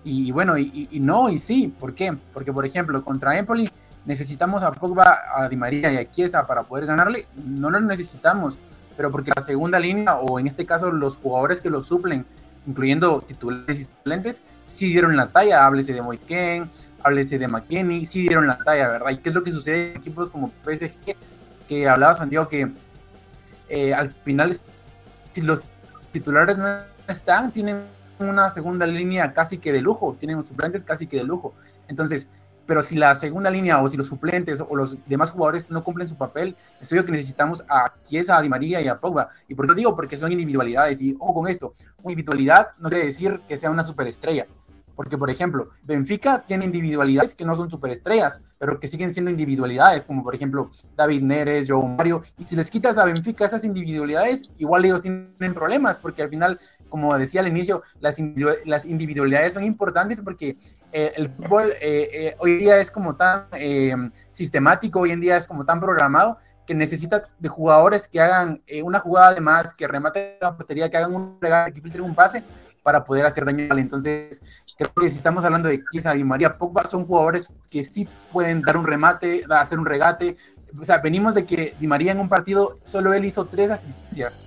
[0.03, 2.17] Y, bueno, y, no, y sí, ¿por qué?
[2.33, 3.69] Porque, por ejemplo, contra Empoli
[4.05, 8.57] necesitamos a Pogba, a Di María y a Chiesa para poder ganarle, no lo necesitamos,
[8.95, 12.25] pero porque la segunda línea, o en este caso los jugadores que lo suplen,
[12.65, 15.65] incluyendo titulares y suplentes, sí dieron la talla.
[15.65, 16.69] Háblese de Moisken,
[17.03, 19.11] háblese de McKenny, sí dieron la talla, ¿verdad?
[19.11, 21.15] ¿Y qué es lo que sucede en equipos como PSG?
[21.67, 22.71] Que hablaba Santiago que
[23.69, 24.55] eh, al final,
[25.31, 25.65] si los
[26.11, 26.65] titulares no
[27.07, 27.83] están, tienen
[28.19, 31.53] una segunda línea casi que de lujo, tienen suplentes casi que de lujo.
[31.87, 32.29] Entonces,
[32.69, 36.07] pero si la segunda línea o si los suplentes o los demás jugadores no cumplen
[36.07, 39.27] su papel, es obvio que necesitamos a Chiesa, a Di María y a Pogba.
[39.47, 39.95] ¿Y por qué lo digo?
[39.95, 41.01] Porque son individualidades.
[41.01, 44.45] Y ojo con esto, individualidad no quiere decir que sea una superestrella.
[44.99, 50.05] Porque, por ejemplo, Benfica tiene individualidades que no son superestrellas, pero que siguen siendo individualidades,
[50.05, 52.21] como por ejemplo David Neres, Joe Mario.
[52.37, 56.59] Y si les quitas a Benfica esas individualidades, igual ellos tienen problemas, porque al final,
[56.89, 60.57] como decía al inicio, las, individualidades son importantes porque
[60.91, 63.47] eh, el fútbol eh, eh, hoy día es como tan
[64.31, 66.37] sistemático, hoy en día es como tan programado
[66.67, 70.97] que necesitas de jugadores que hagan una jugada de más, que rematen la portería, que
[70.97, 72.43] hagan un regate, que filtren un pase
[72.83, 73.75] para poder hacer daño.
[73.77, 78.07] Entonces, creo que si estamos hablando de Kisa y María Pogba, son jugadores que sí
[78.31, 80.37] pueden dar un remate, hacer un regate.
[80.79, 84.43] O sea, venimos de que Di María en un partido, solo él hizo tres asistencias.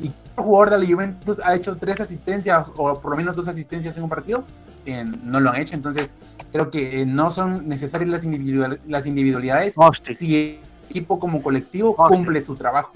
[0.00, 3.48] Y un jugador de la Juventus ha hecho tres asistencias, o por lo menos dos
[3.48, 4.44] asistencias en un partido,
[4.86, 5.74] no lo han hecho.
[5.74, 6.18] Entonces,
[6.52, 9.76] creo que no son necesarias las, las individualidades
[10.14, 12.92] si el equipo como colectivo cumple su trabajo.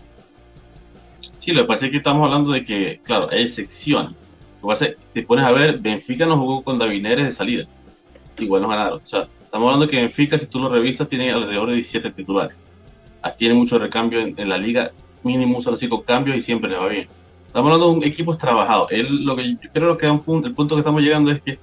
[1.39, 3.49] Sí, lo que pasa es que estamos hablando de que, claro, hay
[4.71, 7.65] excepciones si te pones a ver, Benfica no jugó con Davineres de salida.
[8.39, 9.01] Igual no ganaron.
[9.05, 12.57] O sea, estamos hablando que Benfica, si tú lo revisas, tiene alrededor de 17 titulares.
[13.21, 14.93] Así tiene mucho recambio en, la liga.
[15.23, 17.09] Mínimo usa los cinco cambios y siempre le va bien.
[17.47, 18.89] Estamos hablando de un equipo trabajado.
[18.91, 21.59] Él, lo que yo creo que un punto, el punto que estamos llegando es que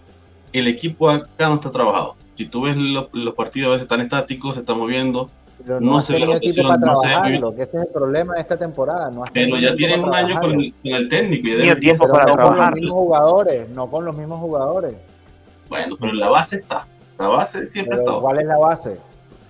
[0.54, 2.16] el equipo acá no está trabajado.
[2.38, 5.30] Si tú ves los, los partidos a veces están estáticos, se están moviendo,
[5.66, 9.12] pero no, se tenido equipo para trabajarlo, que ese es el problema de esta temporada.
[9.12, 11.48] No pero ya tienen un año con el, técnico.
[11.48, 12.58] Y tiene tiempo para no trabajar.
[12.58, 14.94] con los mismos jugadores, no con los mismos jugadores.
[15.68, 16.88] Bueno, pero la base está.
[17.18, 18.14] La base siempre está.
[18.14, 18.98] ¿Cuál es la base?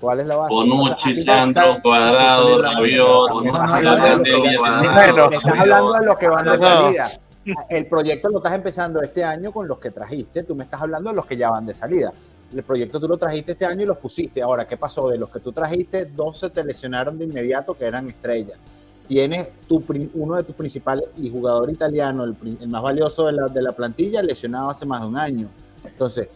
[0.02, 0.54] ¿Cuál es la base?
[0.54, 3.46] Bonucci, Sandro, Cuadrado, Rabiot.
[3.46, 7.12] Estás hablando de los que van de salida.
[7.70, 10.44] El proyecto lo estás empezando este año con los que trajiste.
[10.44, 12.12] Tú me estás hablando de los que ya van de salida
[12.54, 14.42] el proyecto tú lo trajiste este año y los pusiste.
[14.42, 15.08] Ahora, ¿qué pasó?
[15.10, 18.58] De los que tú trajiste, dos se te lesionaron de inmediato que eran estrellas.
[19.08, 23.62] Tienes tu, uno de tus principales y jugador italiano, el, más valioso de la, de
[23.62, 25.50] la, plantilla, lesionado hace más de un año.
[25.84, 26.28] Entonces,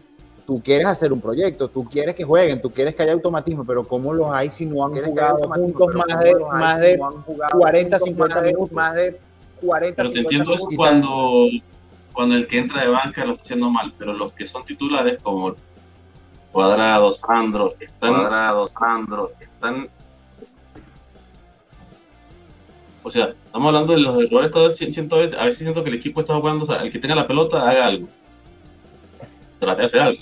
[0.46, 3.88] tú quieres hacer un proyecto, tú quieres que jueguen, tú quieres que haya automatismo, pero
[3.88, 7.00] ¿cómo los hay si no han jugado juntos más de, más de
[7.52, 8.72] 40, 50 minutos?
[8.72, 9.20] Más de
[9.62, 11.48] 40, pero te entiendo cuando,
[12.12, 15.22] cuando el que entra de banca lo está haciendo mal, pero los que son titulares,
[15.22, 15.56] como
[16.54, 18.14] Cuadrado, Sandro, están.
[18.14, 19.90] Cuadrado, Sandro, están.
[23.02, 26.36] O sea, estamos hablando de los errores, siento, a veces siento que el equipo está
[26.36, 28.08] jugando, o sea, el que tenga la pelota haga algo.
[29.60, 30.22] Trate de hacer algo.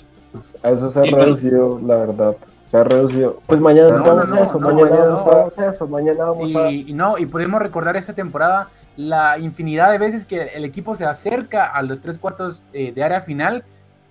[0.62, 2.36] A eso se ha reducido, la verdad.
[2.70, 3.38] Se ha reducido.
[3.46, 7.26] Pues mañana no, vamos no, eso, mañana vamos eso, mañana vamos y, Y no, y
[7.26, 12.00] podemos recordar esta temporada la infinidad de veces que el equipo se acerca a los
[12.00, 13.64] tres cuartos eh, de área final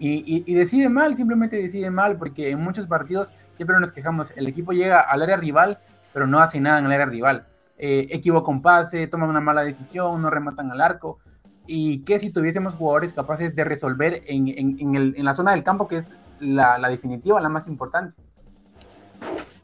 [0.03, 4.73] Y, decide mal, simplemente decide mal, porque en muchos partidos siempre nos quejamos, el equipo
[4.73, 5.78] llega al área rival,
[6.11, 7.45] pero no hace nada en el área rival.
[7.78, 11.19] Eh, equivoca un pase, toman una mala decisión, no rematan al arco.
[11.68, 16.18] Y que si tuviésemos jugadores capaces de resolver en, la zona del campo, que es
[16.40, 18.18] la, definitiva, la más importante.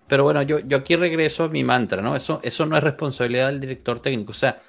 [0.08, 2.16] Pero bueno, yo, yo aquí regreso a mi mantra, ¿no?
[2.16, 4.32] Eso, eso no es responsabilidad del director técnico.
[4.32, 4.62] O sea,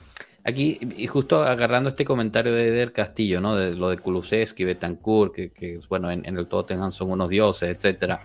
[0.45, 3.57] Aquí, y justo agarrando este comentario de Eder Castillo, ¿no?
[3.57, 7.69] De lo de Kulusevski, Betancourt, que, que bueno, en, en, el Tottenham son unos dioses,
[7.77, 8.25] etcétera.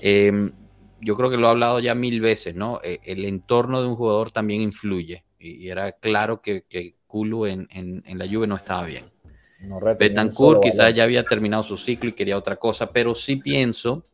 [0.00, 0.52] Em,
[1.00, 2.80] yo creo que lo he hablado ya mil veces, ¿no?
[2.82, 5.24] E, el entorno de un jugador también influye.
[5.38, 9.04] Y, era claro que, que Kulu en, en, la lluvia no estaba bien.
[9.60, 14.04] No Betancourt quizás ya había terminado su ciclo y quería otra cosa, pero sí pienso,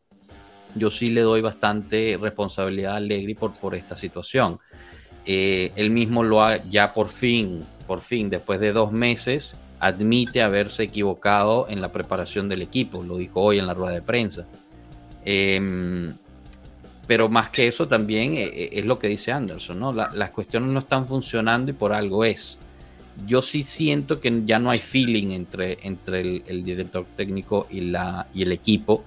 [0.75, 4.59] yo sí le doy bastante responsabilidad a Allegri por, por esta situación
[5.31, 10.41] eh, él mismo lo ha ya por fin, por fin, después de dos meses, admite
[10.41, 14.47] haberse equivocado en la preparación del equipo, lo dijo hoy en la rueda de prensa.
[15.23, 16.15] Em,
[17.05, 19.93] pero más que eso también eh, eh, es lo que dice Anderson, ¿no?
[19.93, 22.57] las cuestiones no están funcionando y por algo es.
[23.27, 27.81] Yo sí siento que ya no hay feeling entre, entre el, el director técnico y,
[27.81, 29.03] la, y el equipo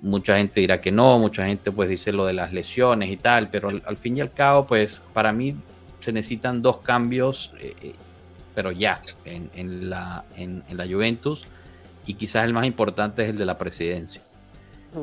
[0.00, 3.50] mucha gente dirá que no, mucha gente pues dice lo de las lesiones y tal,
[3.50, 5.56] pero al, fin y al cabo pues para mí
[6.00, 7.94] se necesitan dos cambios, eh, eh,
[8.54, 11.44] pero ya en, la, en, la Juventus
[12.06, 14.22] y quizás el más importante es el de la presidencia.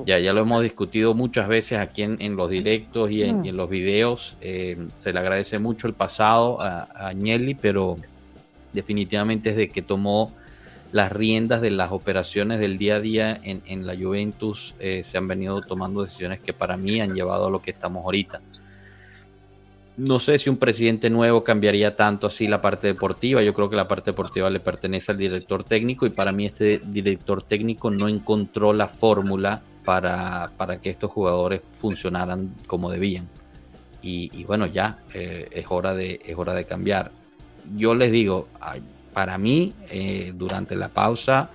[0.07, 3.49] Ya, ya lo hemos discutido muchas veces aquí en, los directos y en, mm.
[3.49, 4.35] los videos.
[4.41, 7.97] Eh, se le agradece mucho el pasado a, a Agnelli, pero
[8.73, 10.33] definitivamente desde que tomó
[10.95, 15.27] las riendas de las operaciones del día a día en, la Juventus eh, se han
[15.27, 18.39] venido tomando decisiones que para mí han llevado a lo que estamos ahorita.
[19.97, 23.43] No sé si un presidente nuevo cambiaría tanto así la parte deportiva.
[23.43, 26.81] Yo creo que la parte deportiva le pertenece al director técnico y para mí este
[26.85, 30.49] director técnico no encontró la fórmula para,
[30.81, 33.27] que estos jugadores funcionaran como debían.
[34.01, 37.11] Y, bueno, ya eh, es, hora de, es hora de cambiar.
[37.75, 38.47] Yo les digo,
[39.15, 41.49] para mí, eh, durante la pausa,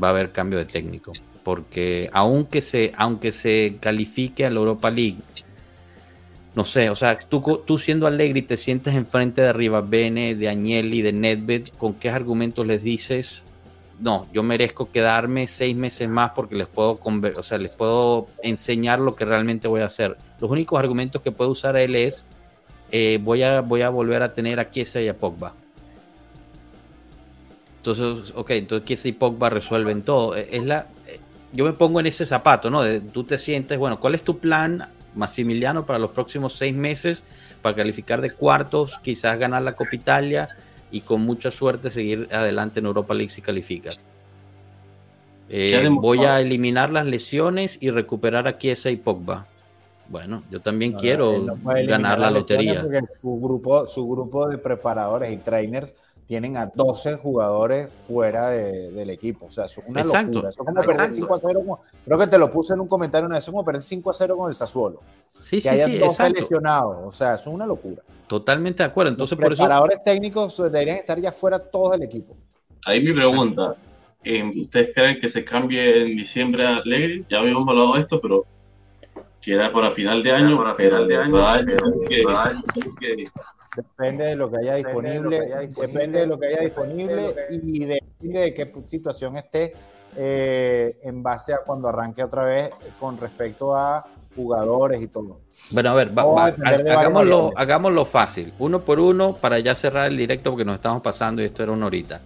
[0.00, 1.14] va a haber cambio de técnico.
[1.42, 5.16] Porque aunque se, aunque se califique a la Europa League,
[6.54, 10.34] no sé, o sea, tú, tú siendo alegre y te sientes enfrente de arriba, Bene,
[10.34, 13.42] de Agnelli, de Nedved, ¿con qué argumentos les dices?
[13.98, 19.00] No, yo merezco quedarme seis meses más porque les puedo, o sea, les puedo enseñar
[19.00, 20.18] lo que realmente voy a hacer.
[20.40, 22.26] Los únicos argumentos que puede usar él es,
[22.90, 25.54] eh, voy, a, voy a volver a tener a Chiesa y a Pogba
[27.86, 30.36] entonces, ok, entonces Kiesa y Pogba resuelven todo.
[30.36, 31.20] E, es la, eh,
[31.52, 32.82] yo me pongo en ese zapato, ¿no?
[32.82, 37.22] De, tú te sientes, bueno, ¿cuál es tu plan, Massimiliano, para los próximos seis meses
[37.62, 40.48] para calificar de cuartos, quizás ganar la Copa Italia
[40.90, 43.96] y con mucha suerte seguir adelante en Europa League si calificas?
[45.48, 49.46] Eh, voy a eliminar las lesiones y recuperar a Kiesa y Pogba.
[50.08, 52.84] Bueno, yo también quiero ganar la lotería.
[53.20, 55.94] Su grupo, su grupo de preparadores y trainers
[56.26, 59.46] tienen a 12 jugadores fuera del equipo.
[59.46, 60.48] O sea, es una locura.
[60.48, 61.80] Eso es como perder 5 a 0.
[62.04, 63.44] creo que te lo puse en un comentario una vez.
[63.44, 65.00] Es como perder 5 a 0 con el Sassuolo.
[65.42, 66.96] Sí, que sí, hayan 12 lesionados.
[67.04, 68.02] O sea, eso es una locura.
[68.26, 69.12] Totalmente de acuerdo.
[69.12, 72.36] Entonces, Los preparadores técnicos deberían estar ya fuera todos del equipo.
[72.84, 73.76] Ahí mi pregunta.
[74.24, 77.24] Eh, ¿Ustedes creen que se cambie en diciembre a Allegri?
[77.30, 78.44] Ya habíamos hablado de esto, pero
[79.40, 80.56] queda para final de año.
[80.56, 81.36] Para final de año.
[83.76, 88.54] Depende de lo que haya disponible, depende de lo que haya disponible y depende de
[88.54, 89.74] qué situación esté
[90.16, 94.02] eh, en base a cuando arranque otra vez con respecto a
[94.34, 95.40] jugadores y todo.
[95.70, 100.64] Bueno, a ver, hagámoslo, hagámoslo, fácil, uno por uno para ya cerrar el directo porque
[100.64, 102.20] nos estamos pasando y esto era una horita.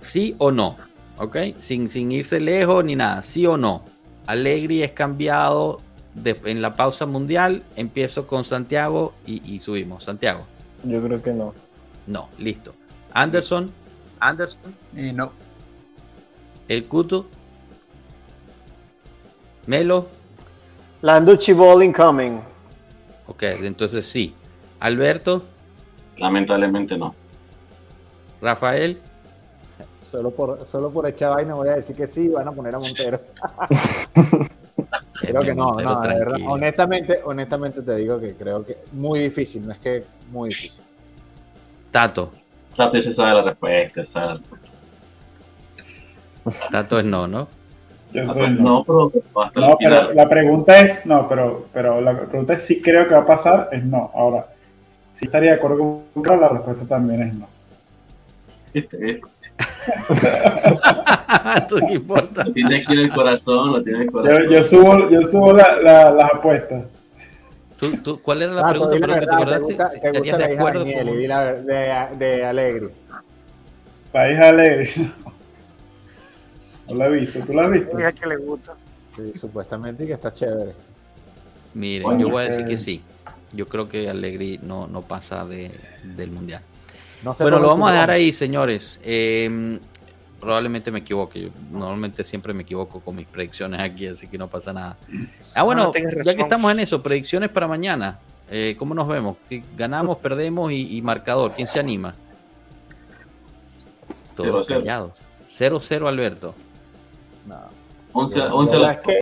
[0.00, 0.76] ¿Sí o no?
[1.18, 1.36] ¿Ok?
[1.58, 3.84] Sin, sin irse lejos ni nada, ¿sí o no?
[4.26, 5.80] Alegri es cambiado
[6.24, 10.04] en la pausa mundial empiezo con Santiago y, subimos.
[10.04, 10.46] Santiago.
[10.84, 11.54] Yo creo que no.
[12.06, 12.74] No, listo.
[13.12, 13.70] Anderson.
[14.20, 14.74] Anderson.
[14.94, 15.32] y no.
[16.68, 17.26] El Cuto.
[19.66, 20.08] Melo.
[21.02, 22.40] Landucci ball incoming.
[23.26, 24.34] Ok, entonces sí.
[24.80, 25.42] Alberto.
[26.16, 27.14] Lamentablemente no.
[28.40, 29.00] Rafael.
[30.00, 32.78] Solo por, solo por echar vaina voy a decir que sí, van a poner a
[32.78, 33.20] Montero.
[35.20, 36.38] Creo que no, no, de verdad.
[36.46, 40.84] Honestamente, honestamente te digo que creo que muy difícil, no es que muy difícil.
[41.90, 42.32] Tato.
[42.74, 44.38] Tato se sabe la respuesta,
[46.70, 47.48] Tato es no, ¿no?
[48.12, 48.84] Yo soy no.
[48.84, 49.12] pero,
[49.54, 53.20] no, pero la pregunta es, no, pero, pero la pregunta es si creo que va
[53.20, 54.10] a pasar, es no.
[54.14, 54.46] Ahora,
[55.10, 57.48] si estaría de acuerdo con la respuesta también es no.
[61.88, 62.44] ¿Qué importa?
[62.44, 64.50] Lo tiene aquí en el corazón, lo tiene en el corazón.
[64.50, 66.84] Yo, subo, yo subo las apuestas.
[67.78, 68.96] ¿Tú, tú, cuál era la ah, pregunta?
[69.00, 72.88] Pero verdad, ¿Te gusta, te gusta la hija de, de, de Alegre?
[74.12, 74.90] La hija Alegre.
[76.88, 77.96] No la he visto, ¿tú la has visto?
[77.96, 78.74] que le gusta.
[79.14, 80.72] Sí, supuestamente que está chévere.
[81.74, 83.02] Miren, yo voy a decir que sí.
[83.52, 85.70] Yo creo que Alegri no, no pasa de,
[86.02, 86.62] del mundial.
[87.22, 89.00] Bueno, lo vamos a dejar ahí, señores.
[89.02, 89.78] Em,
[90.40, 91.42] probablemente me equivoque.
[91.42, 94.96] Yo normalmente siempre me equivoco con mis predicciones aquí, así que no pasa nada.
[95.54, 95.92] Ah, bueno,
[96.24, 98.18] ya que estamos en eso, predicciones para mañana.
[98.50, 99.36] Eh, ¿Cómo nos vemos?
[99.76, 101.52] ¿Ganamos, perdemos y, marcador?
[101.52, 102.14] ¿Quién se anima?
[104.34, 105.12] Todos callados.
[105.50, 106.54] 0-0 Alberto.
[107.46, 107.56] No.
[108.12, 109.20] 11, 11 que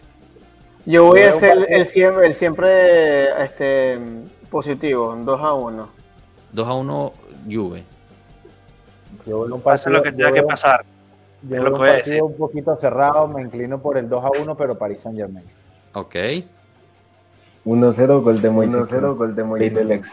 [0.87, 3.99] yo voy a ser el, siempre, el siempre este,
[4.49, 5.89] positivo, 2 a 1.
[6.53, 7.13] 2 a 1
[7.49, 7.85] Juve.
[9.25, 10.85] Yo un partido, lo que tenga que pasar.
[11.43, 14.77] Yo lo un partido un poquito cerrado, me inclino por el 2 a 1, pero
[14.77, 15.47] París Saint Germain.
[15.95, 16.15] Ok.
[17.65, 18.77] 1-0 gol de Moisés.
[18.77, 19.73] 1-0 gol de Moisés.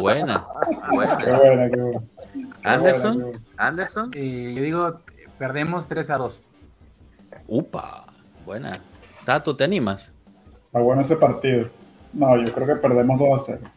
[0.00, 0.46] buena.
[0.90, 1.18] Buena.
[1.18, 2.02] Qué buena, qué buena.
[2.64, 3.44] Anderson.
[3.56, 4.10] Anderson.
[4.14, 5.00] Eh, yo digo,
[5.38, 6.42] perdemos 3 a 2.
[7.46, 8.06] Upa,
[8.44, 8.80] buena.
[9.24, 10.10] Tato, ¿te animas?
[10.66, 11.68] Está bueno ese partido.
[12.12, 13.70] No, yo creo que perdemos 2 a 0.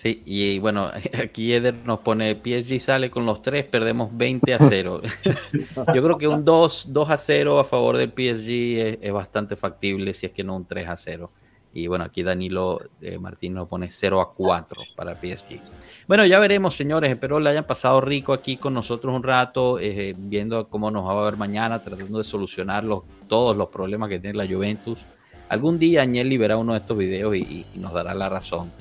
[0.00, 0.90] Sí, y bueno,
[1.22, 5.02] aquí Eder nos pone PSG sale con los tres, perdemos 20 a 0.
[5.94, 10.14] yo creo que un 2, 2 a 0 a favor del PSG es, bastante factible,
[10.14, 11.30] si es que no un 3 a 0.
[11.74, 15.60] Y bueno, aquí Danilo eh, Martín nos pone 0 a 4 para PSG.
[16.08, 17.10] Bueno, ya veremos, señores.
[17.10, 21.20] Espero le hayan pasado rico aquí con nosotros un rato, eh, viendo cómo nos va
[21.20, 22.86] a ver mañana, tratando de solucionar
[23.28, 25.04] todos los problemas que tiene la Juventus.
[25.50, 28.72] Algún día Añel verá uno de estos videos y, nos dará la razón.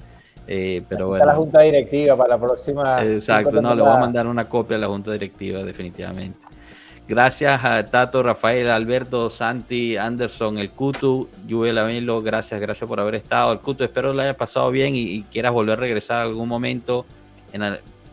[0.52, 1.26] Eh, pero bueno.
[1.26, 3.04] la junta directiva para la próxima.
[3.04, 6.40] Exacto, no, le voy a mandar una copia a la junta directiva, definitivamente.
[7.08, 13.14] Gracias a Tato, Rafael, Alberto, Santi, Anderson, el Kutu, Yuel Amelo, gracias, gracias por haber
[13.14, 13.52] estado.
[13.52, 17.06] El Kutu, espero le haya pasado bien y, quieras volver a regresar algún momento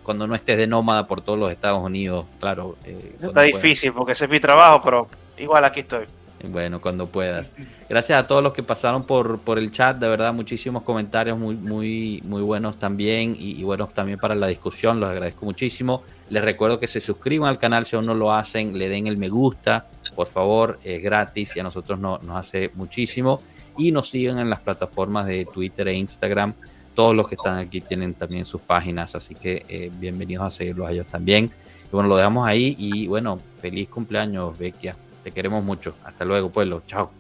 [0.03, 2.77] cuando no estés de nómada por todos los Estados Unidos, claro.
[2.85, 5.09] Eh, Está difícil porque ese es mi trabajo, pero
[5.39, 6.05] igual aquí estoy.
[6.45, 7.53] Bueno, cuando puedas.
[7.89, 11.55] Gracias a todos los que pasaron por, por el chat, de verdad, muchísimos comentarios muy,
[11.57, 16.03] muy, muy buenos también y, buenos también para la discusión, los agradezco muchísimo.
[16.29, 19.17] Les recuerdo que se suscriban al canal si aún no lo hacen, le den el
[19.17, 23.41] me gusta, por favor, es gratis y a nosotros nos hace muchísimo.
[23.79, 26.55] Y nos sigan en las plataformas de Twitter e Instagram.
[26.95, 30.89] Todos los que están aquí tienen también sus páginas, así que eh, bienvenidos a seguirlos
[30.89, 31.51] a ellos también.
[31.85, 34.97] Y bueno, lo dejamos ahí y bueno, feliz cumpleaños, Bequia.
[35.27, 35.99] Te queremos mucho.
[36.03, 36.83] Hasta luego, pueblo.
[36.87, 37.17] Chao.